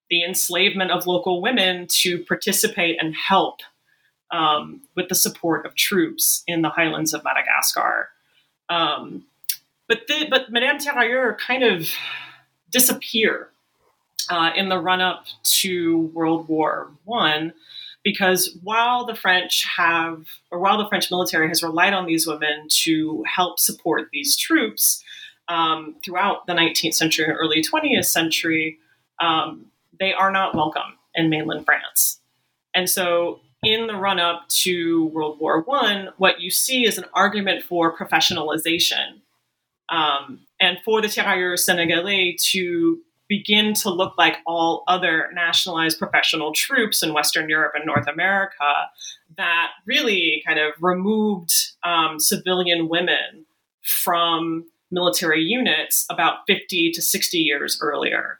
[0.09, 3.61] the enslavement of local women to participate and help
[4.31, 8.09] um, with the support of troops in the highlands of Madagascar.
[8.69, 9.25] Um,
[9.87, 11.87] but the, but Madame Tirailleurs kind of
[12.69, 13.49] disappear
[14.29, 17.53] uh, in the run up to World War One
[18.03, 22.67] because while the French have, or while the French military has relied on these women
[22.69, 25.03] to help support these troops
[25.47, 28.79] um, throughout the 19th century and early 20th century,
[29.21, 29.67] um,
[29.99, 32.19] they are not welcome in mainland France.
[32.73, 37.05] And so, in the run up to World War One, what you see is an
[37.13, 39.21] argument for professionalization
[39.89, 42.99] um, and for the tirailleurs sénégalais to
[43.33, 48.71] begin to look like all other nationalized professional troops in Western Europe and North America
[49.37, 51.51] that really kind of removed
[51.83, 53.47] um, civilian women
[53.81, 58.39] from military units about 50 to 60 years earlier.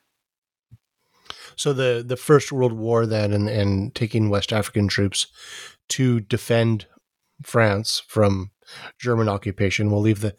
[1.55, 5.25] So the the First World War then and, and taking West African troops
[5.89, 6.85] to defend
[7.43, 8.51] France from
[8.99, 9.91] German occupation.
[9.91, 10.35] We'll leave the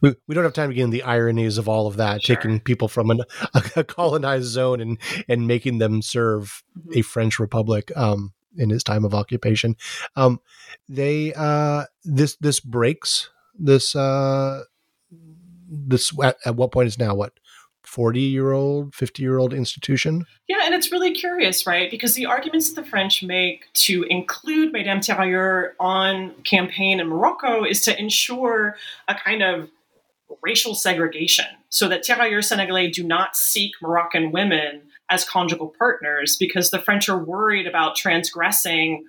[0.00, 2.36] we, we don't have time to get into the ironies of all of that, sure.
[2.36, 3.20] taking people from an,
[3.76, 4.98] a, colonized zone and
[5.28, 6.98] and making them serve mm-hmm.
[6.98, 9.76] a French republic um, in his time of occupation.
[10.16, 10.40] Um,
[10.88, 14.64] they uh, this this breaks this uh,
[15.68, 17.32] this at, at what point is now what
[17.94, 20.26] 40 year old, 50 year old institution.
[20.48, 21.88] Yeah, and it's really curious, right?
[21.88, 27.62] Because the arguments that the French make to include Madame Tirailleurs on campaign in Morocco
[27.62, 28.76] is to ensure
[29.06, 29.70] a kind of
[30.42, 36.70] racial segregation so that Tirailleurs Sénégalais do not seek Moroccan women as conjugal partners because
[36.70, 39.04] the French are worried about transgressing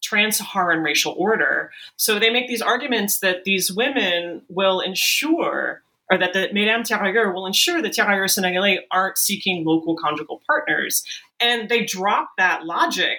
[0.00, 1.72] trans Saharan racial order.
[1.96, 7.34] So they make these arguments that these women will ensure or that the Mesdames Tirailleurs
[7.34, 11.04] will ensure that Tirailleurs Sénégalais aren't seeking local conjugal partners.
[11.40, 13.18] And they drop that logic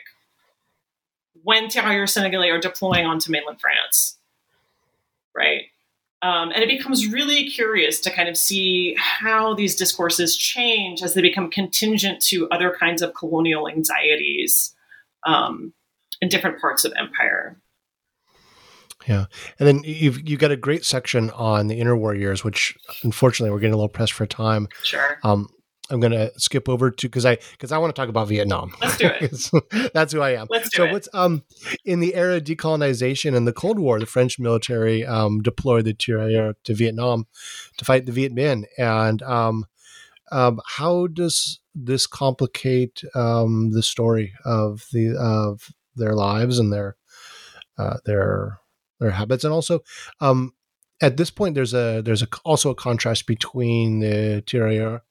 [1.43, 4.17] when Tirailleurs Sénégalais are deploying onto mainland France.
[5.35, 5.65] Right?
[6.21, 11.13] Um, and it becomes really curious to kind of see how these discourses change as
[11.13, 14.75] they become contingent to other kinds of colonial anxieties
[15.25, 15.73] um,
[16.19, 17.55] in different parts of empire.
[19.09, 19.25] Yeah,
[19.57, 23.59] and then you've you've got a great section on the interwar years, which unfortunately we're
[23.59, 24.67] getting a little pressed for time.
[24.83, 25.17] Sure.
[25.23, 25.49] Um,
[25.89, 28.71] I'm going to skip over to because I because I want to talk about Vietnam.
[28.79, 29.91] Let's do it.
[29.95, 30.45] That's who I am.
[30.51, 30.91] Let's do so it.
[30.91, 31.43] what's um
[31.83, 35.95] in the era of decolonization and the Cold War, the French military um, deployed the
[35.95, 37.25] tirailleurs to Vietnam
[37.77, 39.65] to fight the Viet Minh, and um,
[40.31, 46.95] um, how does this complicate um, the story of the of their lives and their
[47.79, 48.59] uh, their
[48.99, 49.81] their habits, and also
[50.21, 50.53] um,
[51.01, 55.01] at this point there's a there's a, also a contrast between the tirailleurs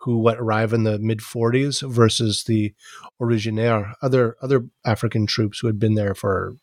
[0.00, 2.74] who what arrive in the mid 40s versus the
[3.20, 6.54] originaire other other African troops who had been there for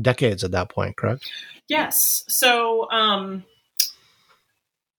[0.00, 0.96] decades at that point.
[0.96, 1.30] Correct?
[1.68, 2.24] Yes.
[2.28, 2.90] So.
[2.90, 3.44] Um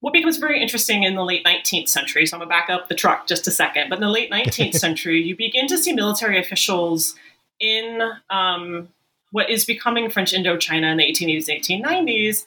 [0.01, 2.89] what becomes very interesting in the late 19th century, so I'm going to back up
[2.89, 5.93] the truck just a second, but in the late 19th century, you begin to see
[5.93, 7.13] military officials
[7.59, 8.89] in um,
[9.31, 12.45] what is becoming French Indochina in the 1880s and 1890s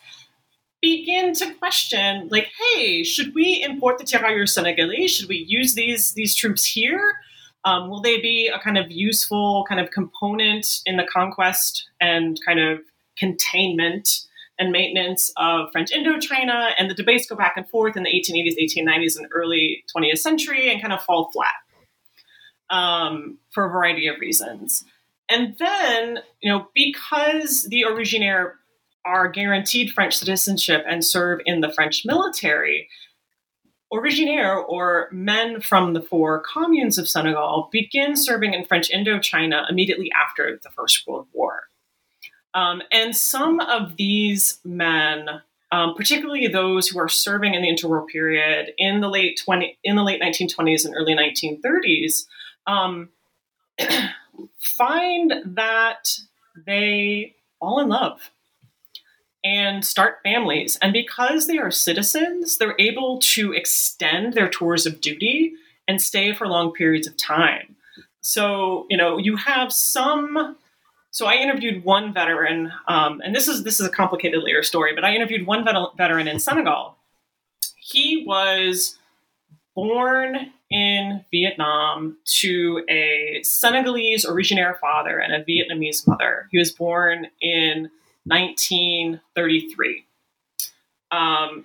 [0.85, 5.11] begin to question, like, hey, should we import the tirailleurs Senegalese?
[5.11, 7.17] Should we use these these troops here?
[7.65, 12.39] Um, will they be a kind of useful kind of component in the conquest and
[12.45, 12.81] kind of
[13.17, 14.27] containment
[14.59, 16.73] and maintenance of French Indochina?
[16.79, 20.71] And the debates go back and forth in the 1880s, 1890s, and early 20th century
[20.71, 21.55] and kind of fall flat
[22.69, 24.85] um, for a variety of reasons.
[25.29, 28.55] And then, you know, because the originaire
[29.05, 32.89] are guaranteed French citizenship and serve in the French military,
[33.93, 40.11] originaire or men from the four communes of Senegal begin serving in French Indochina immediately
[40.13, 41.65] after the First World War.
[42.55, 45.29] Um, and some of these men,
[45.73, 49.97] um, particularly those who are serving in the interwar period in the late 20 in
[49.97, 52.27] the late 1920s and early 1930s,
[52.67, 53.09] um,
[54.59, 56.19] find that
[56.67, 58.31] they fall in love
[59.45, 60.79] and start families.
[60.81, 65.53] And because they are citizens, they're able to extend their tours of duty
[65.87, 67.77] and stay for long periods of time.
[68.23, 70.57] So, you know, you have some.
[71.11, 74.95] So I interviewed one veteran, um, and this is this is a complicated later story,
[74.95, 76.97] but I interviewed one vet- veteran in Senegal.
[77.77, 78.99] He was
[79.75, 86.49] born in Vietnam to a Senegalese originaire father and a Vietnamese mother.
[86.51, 87.91] He was born in
[88.25, 90.05] 1933.
[91.11, 91.65] Um,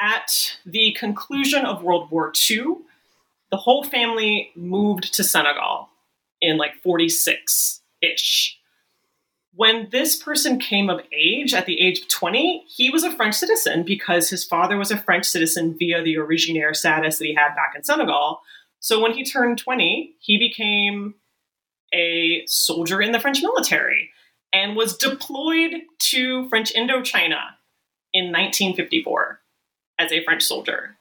[0.00, 2.76] at the conclusion of World War II,
[3.50, 5.88] the whole family moved to Senegal
[6.40, 8.58] in like 46 ish
[9.62, 13.36] when this person came of age at the age of 20, he was a French
[13.36, 17.54] citizen because his father was a French citizen via the originaire status that he had
[17.54, 18.40] back in Senegal.
[18.80, 21.14] So when he turned 20, he became
[21.94, 24.10] a soldier in the French military
[24.52, 27.54] and was deployed to French Indochina
[28.12, 29.42] in 1954
[29.96, 30.96] as a French soldier.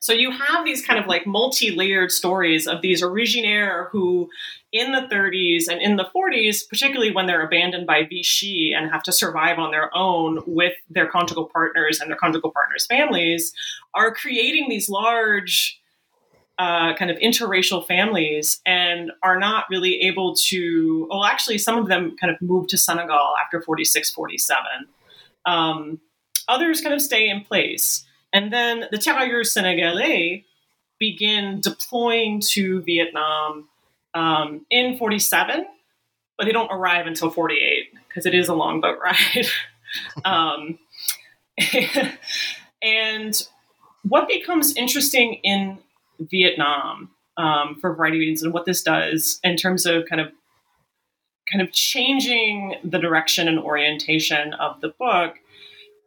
[0.00, 4.30] So you have these kind of like multi-layered stories of these originaire who
[4.72, 9.02] in the 30s and in the 40s, particularly when they're abandoned by Vichy and have
[9.02, 13.52] to survive on their own with their conjugal partners and their conjugal partners' families,
[13.92, 15.78] are creating these large
[16.58, 21.08] uh, kind of interracial families and are not really able to.
[21.10, 24.64] Well, actually, some of them kind of move to Senegal after 46, 47.
[25.44, 26.00] Um,
[26.48, 28.06] others kind of stay in place.
[28.32, 30.44] And then the tirailleurs sénégalais
[30.98, 33.68] begin deploying to Vietnam
[34.14, 35.66] um, in 47,
[36.36, 39.46] but they don't arrive until 48 because it is a long boat ride.
[40.24, 40.78] um,
[42.82, 43.48] and
[44.02, 45.78] what becomes interesting in
[46.20, 50.20] Vietnam um, for a variety of reasons and what this does in terms of kind
[50.20, 50.32] of
[51.50, 55.36] kind of changing the direction and orientation of the book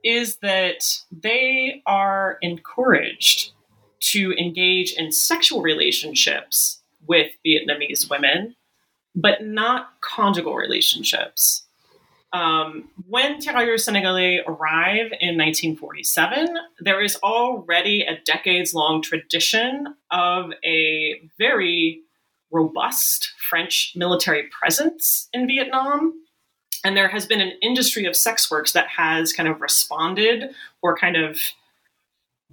[0.04, 3.52] is that they are encouraged
[4.00, 8.56] to engage in sexual relationships with Vietnamese women,
[9.16, 11.64] but not conjugal relationships.
[12.34, 20.52] Um, when Tirailleurs Sénégalais arrive in 1947, there is already a decades long tradition of
[20.66, 22.02] a very
[22.52, 26.14] robust French military presence in Vietnam
[26.84, 30.98] and there has been an industry of sex works that has kind of responded or
[30.98, 31.40] kind of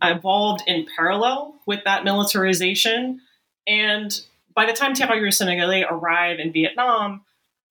[0.02, 3.20] evolved in parallel with that militarization.
[3.66, 4.18] And
[4.54, 7.22] by the time Tirailleurs Sénégalais arrive in Vietnam,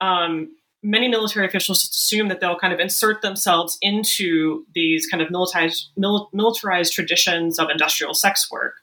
[0.01, 5.21] um, many military officials just assume that they'll kind of insert themselves into these kind
[5.21, 8.75] of militarized, mil- militarized traditions of industrial sex work.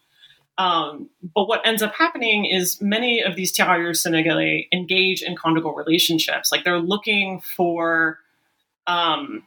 [0.59, 5.75] Um, but what ends up happening is many of these tirailleurs Sénégalais engage in conjugal
[5.75, 6.51] relationships.
[6.51, 8.19] Like they're looking for,
[8.87, 9.43] um,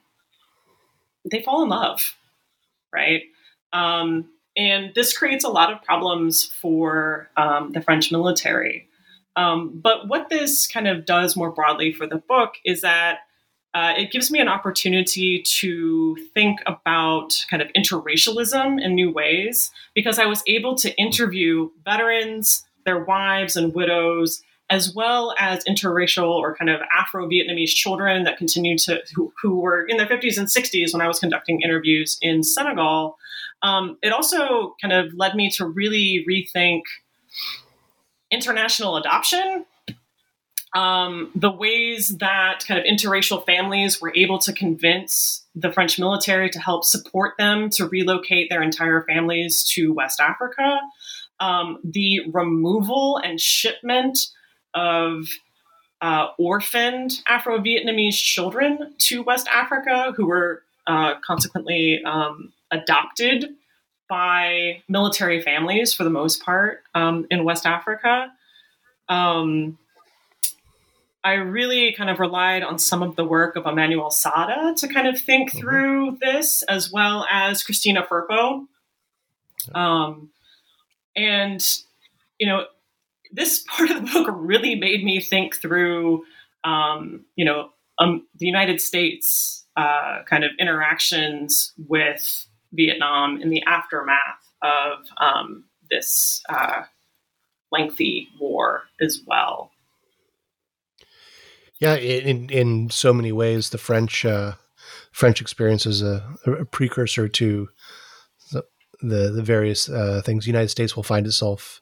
[1.30, 2.16] they fall in love,
[2.94, 3.24] right?
[3.74, 8.88] Um, and this creates a lot of problems for um, the French military.
[9.36, 13.20] Um, but what this kind of does more broadly for the book is that
[13.74, 19.72] uh, it gives me an opportunity to think about kind of interracialism in new ways
[19.94, 24.42] because I was able to interview veterans, their wives, and widows,
[24.72, 29.60] as well as interracial or kind of Afro Vietnamese children that continue to, who, who,
[29.60, 33.18] were in their 50s and 60s when I was conducting interviews in Senegal.
[33.62, 36.82] Um, it also kind of led me to really rethink
[38.32, 39.66] international adoption
[40.76, 46.50] um, the ways that kind of interracial families were able to convince the French military
[46.52, 50.80] to help support them to relocate their entire families to West Africa,
[51.40, 54.20] um, the removal and shipment
[54.74, 55.26] of
[56.02, 63.56] uh, orphaned Afro Vietnamese children to West Africa who were uh, consequently um, adopted
[64.08, 68.32] by military families for the most part um, in West Africa.
[69.08, 69.78] Um,
[71.24, 75.08] I really kind of relied on some of the work of Emmanuelle Saada to kind
[75.08, 75.60] of think mm-hmm.
[75.60, 78.66] through this, as well as Christina Firpo.
[79.76, 80.30] Um,
[81.16, 81.66] and,
[82.40, 82.66] you know,
[83.32, 86.24] this part of the book really made me think through,
[86.64, 93.64] um, you know, um, the United States uh, kind of interactions with Vietnam in the
[93.64, 94.18] aftermath
[94.62, 96.84] of um, this uh,
[97.72, 99.72] lengthy war as well.
[101.80, 104.54] Yeah, in in so many ways, the French uh,
[105.12, 107.70] French experience is a, a precursor to
[108.52, 108.64] the
[109.02, 111.82] the, the various uh, things the United States will find itself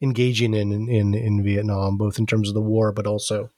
[0.00, 3.50] engaging in, in in Vietnam, both in terms of the war, but also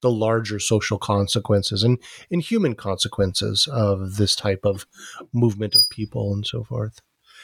[0.00, 1.98] the larger social consequences and,
[2.30, 4.86] and human consequences of this type of
[5.32, 7.00] movement of people and so forth.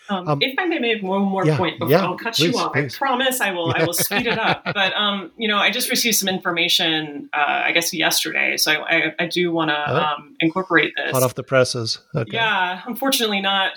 [0.09, 2.53] Um, um, if I may make one more yeah, point before yeah, I'll cut please,
[2.53, 2.95] you off, please.
[2.95, 3.73] I promise I will.
[3.77, 4.63] I will speed it up.
[4.79, 8.97] But um, you know, I just received some information, uh, I guess yesterday, so I,
[8.97, 11.13] I, I do want to um, incorporate this.
[11.13, 11.99] Hot off the presses.
[12.15, 12.31] Okay.
[12.33, 13.73] Yeah, unfortunately, not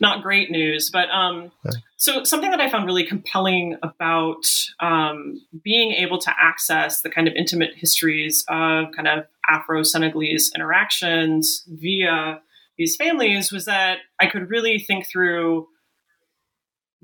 [0.00, 0.90] not great news.
[0.90, 1.76] But um, okay.
[1.96, 4.44] so something that I found really compelling about
[4.80, 10.52] um, being able to access the kind of intimate histories of kind of Afro Senegalese
[10.54, 12.40] interactions via
[12.78, 15.68] these families was that I could really think through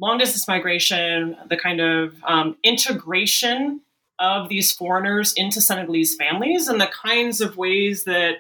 [0.01, 3.81] long distance migration, the kind of um, integration
[4.19, 8.37] of these foreigners into Senegalese families, and the kinds of ways that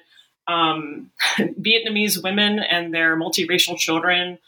[0.46, 4.38] um, Vietnamese women and their multiracial children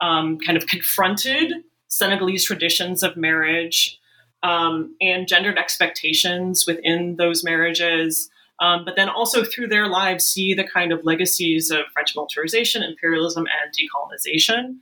[0.00, 1.52] um, kind of confronted
[1.88, 3.98] Senegalese traditions of marriage
[4.42, 10.54] um, and gendered expectations within those marriages um, but then also through their lives see
[10.54, 14.78] the kind of legacies of French militarization, imperialism, and decolonization.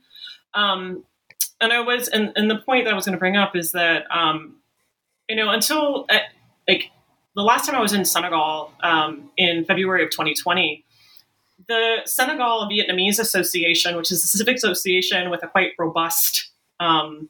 [0.53, 1.03] Um,
[1.61, 3.71] and I was, and, and the point that I was going to bring up is
[3.73, 4.55] that, um,
[5.29, 6.19] you know, until uh,
[6.67, 6.91] like
[7.35, 10.83] the last time I was in Senegal um, in February of 2020,
[11.67, 16.49] the Senegal Vietnamese Association, which is a civic association with a quite robust
[16.79, 17.29] um,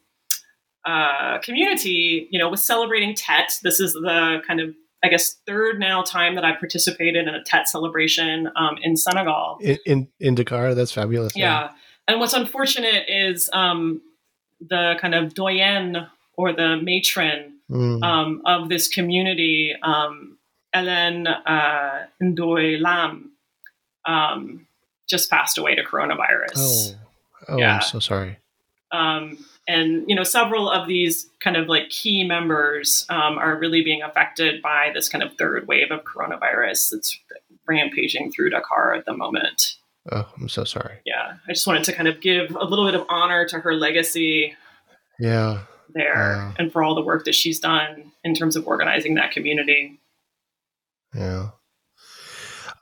[0.85, 3.59] uh, community, you know, was celebrating Tet.
[3.63, 7.43] This is the kind of I guess third now time that I've participated in a
[7.43, 9.57] Tet celebration um, in Senegal.
[9.61, 11.35] In, in, in Dakar, that's fabulous.
[11.35, 11.61] Yeah.
[11.61, 11.69] yeah.
[12.07, 14.01] And what's unfortunate is um,
[14.59, 18.03] the kind of doyen or the matron mm.
[18.03, 20.37] um, of this community, um,
[20.73, 23.31] Ellen uh, Ndoye Lam,
[24.05, 24.67] um,
[25.07, 26.57] just passed away to coronavirus.
[26.57, 26.95] Oh,
[27.49, 27.75] oh yeah.
[27.75, 28.37] I'm so sorry.
[28.91, 29.37] Um,
[29.67, 34.01] and you know, several of these kind of like key members um, are really being
[34.01, 37.19] affected by this kind of third wave of coronavirus that's
[37.67, 39.75] rampaging through Dakar at the moment.
[40.11, 40.99] Oh, I'm so sorry.
[41.05, 43.73] Yeah, I just wanted to kind of give a little bit of honor to her
[43.73, 44.55] legacy.
[45.19, 45.63] Yeah.
[45.93, 49.99] There and for all the work that she's done in terms of organizing that community.
[51.15, 51.49] Yeah.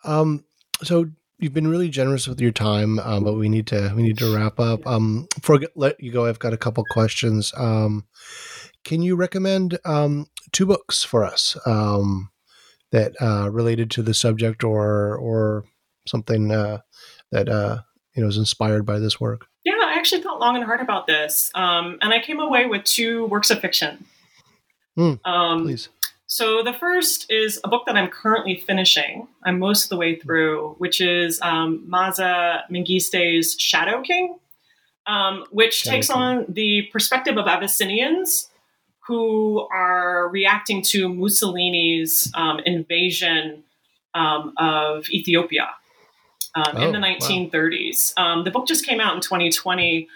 [0.04, 0.44] Um.
[0.84, 1.10] So
[1.40, 4.36] you've been really generous with your time, um, but we need to we need to
[4.36, 4.86] wrap up.
[4.88, 7.54] Um, before I let you go, I've got a couple questions.
[7.56, 8.06] Um,
[8.84, 12.30] can you recommend um, two books for us um,
[12.92, 15.66] that uh, related to the subject or or
[16.08, 16.80] something uh,
[17.32, 17.80] that uh,
[18.16, 19.48] you know is inspired by this work?
[19.64, 22.84] Yeah, I actually thought long and hard about this, um, and I came away with
[22.84, 24.06] two works of fiction.
[24.98, 25.20] Mm,
[25.64, 25.90] please.
[26.36, 29.30] So the first is a book that I'm currently finishing.
[29.46, 34.38] I'm most of the way through, which is um, Maaza Mengiste's Shadow King,
[35.08, 36.18] um, which Shadow takes King.
[36.18, 38.50] on the perspective of Abyssinians
[39.08, 43.64] who are reacting to Mussolini's um, invasion
[44.14, 45.70] um, of Ethiopia
[46.54, 48.12] um, oh, in the 1930s.
[48.18, 48.26] Wow.
[48.26, 50.10] Um, the book just came out in 2020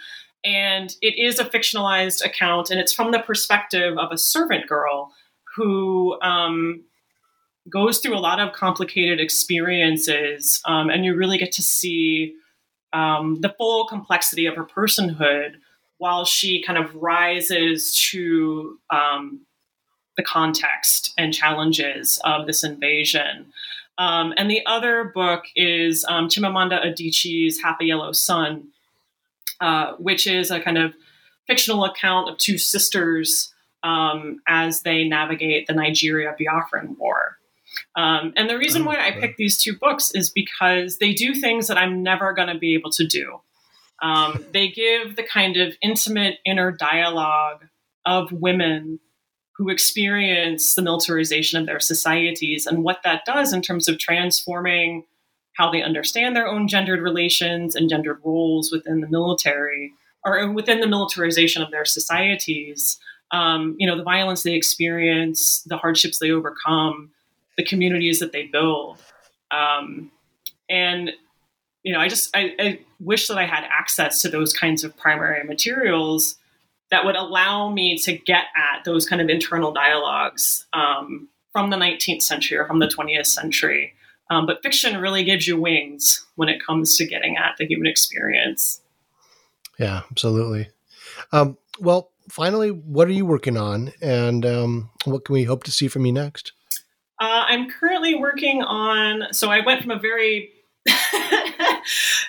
[0.44, 5.14] and it is a fictionalized account and it's from the perspective of a servant girl
[5.60, 6.86] who um,
[7.70, 12.34] goes through a lot of complicated experiences, um, and you really get to see
[12.94, 15.56] um, the full complexity of her personhood
[15.98, 19.42] while she kind of rises to um,
[20.16, 23.48] the context and challenges of this invasion.
[23.98, 28.70] Um, and the other book is um, Chimamanda Adichie's Half a Yellow Sun,
[29.60, 30.94] uh, which is a kind of
[31.48, 33.54] fictional account of two sisters
[33.84, 37.38] um, as they navigate the Nigeria Biafran War.
[37.96, 41.68] Um, and the reason why I picked these two books is because they do things
[41.68, 43.42] that I'm never going to be able to do.
[44.02, 47.66] Um, they give the kind of intimate inner dialogue
[48.06, 49.00] of women
[49.58, 55.04] who experience the militarization of their societies and what that does in terms of transforming
[55.58, 59.92] how they understand their own gendered relations and gendered roles within the military
[60.24, 62.98] or within the militarization of their societies
[63.32, 67.12] um, you know, the violence they experience, the hardships they overcome,
[67.58, 68.98] the communities that they build.
[69.52, 70.12] Um,
[70.70, 71.12] and,
[71.84, 74.96] you know, I just, I, I wish that I had access to those kinds of
[74.98, 76.36] primary materials
[76.92, 81.78] that would allow me to get at those kind of internal dialogues um, from the
[81.78, 83.94] 19th century or from the 20th century.
[84.32, 87.88] Um, but fiction really gives you wings when it comes to getting at the human
[87.88, 88.82] experience.
[89.80, 90.70] Yeah, absolutely.
[91.32, 95.72] Um, well, finally, what are you working on, and um, what can we hope to
[95.72, 96.54] see from you next?
[97.20, 99.34] Uh, I'm currently working on.
[99.34, 100.52] So I went from a very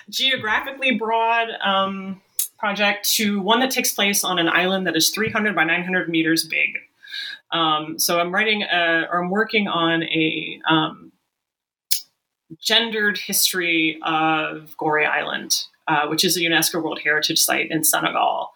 [0.09, 2.21] geographically broad um,
[2.59, 6.45] project to one that takes place on an island that is 300 by 900 meters
[6.45, 6.77] big.
[7.51, 11.11] Um, so I'm writing, a, or I'm working on a um,
[12.59, 18.51] gendered history of Gorée Island, uh, which is a UNESCO World Heritage Site in Senegal.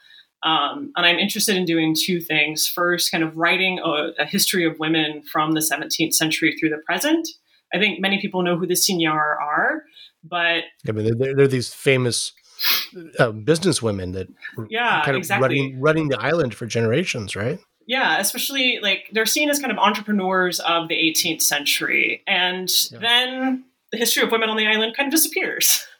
[0.45, 2.67] Um, and I'm interested in doing two things.
[2.67, 6.77] First, kind of writing a, a, history of women from the 17th century through the
[6.85, 7.27] present.
[7.73, 9.83] I think many people know who the Signares are,
[10.23, 12.31] but yeah, but they're, they're these famous
[13.19, 14.27] uh, business women that
[14.69, 15.41] yeah, kind of exactly.
[15.41, 17.59] running running the island for generations, right?
[17.87, 22.99] Yeah, especially like they're seen as kind of entrepreneurs of the 18th century, and yeah.
[22.99, 25.85] then the history of women on the island kind of disappears.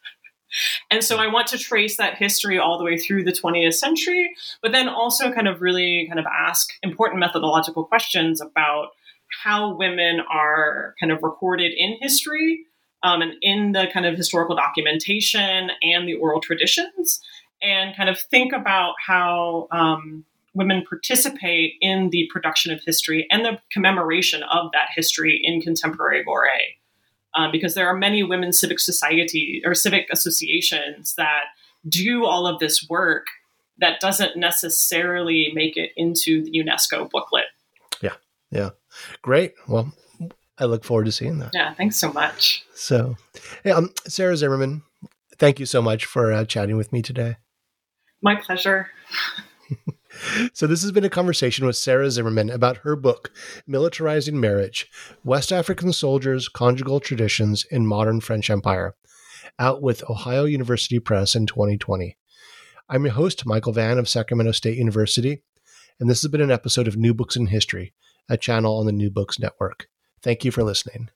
[0.90, 4.36] And so I want to trace that history all the way through the 20th century,
[4.62, 8.90] but then also kind of really kind of ask important methodological questions about
[9.44, 12.66] how women are kind of recorded in history
[13.04, 17.20] um, and in the kind of historical documentation and the oral traditions,
[17.62, 23.46] and kind of think about how um, women participate in the production of history and
[23.46, 26.78] the commemoration of that history in contemporary Gorée
[27.36, 31.46] um, because there are many women's civic society or civic associations that
[31.88, 33.28] do all of this work
[33.78, 37.46] that doesn't necessarily make it into the UNESCO booklet.
[38.02, 38.14] Yeah,
[38.52, 38.70] yeah,
[39.22, 39.54] great.
[39.68, 39.94] Well,
[40.58, 41.52] I look forward to seeing that.
[41.54, 42.64] Yeah, thanks so much.
[42.74, 43.16] So,
[43.66, 44.84] yeah, um, Sarah Zimmerman,
[45.38, 47.36] thank you so much for uh, chatting with me today.
[48.22, 48.90] My pleasure.
[50.54, 53.32] so, this has been a conversation with Sarah Zimmerman about her book,
[53.68, 54.90] Militarizing Marriage
[55.24, 58.96] West African Soldiers, Conjugal Traditions in Modern French Empire,
[59.60, 62.18] out with Ohio University Press in 2020.
[62.88, 65.42] I'm your host, Michael Vann of Sacramento State University,
[66.00, 67.94] and this has been an episode of New Books in History,
[68.30, 69.88] a channel on the New Books Network.
[70.22, 71.10] Thank you for listening.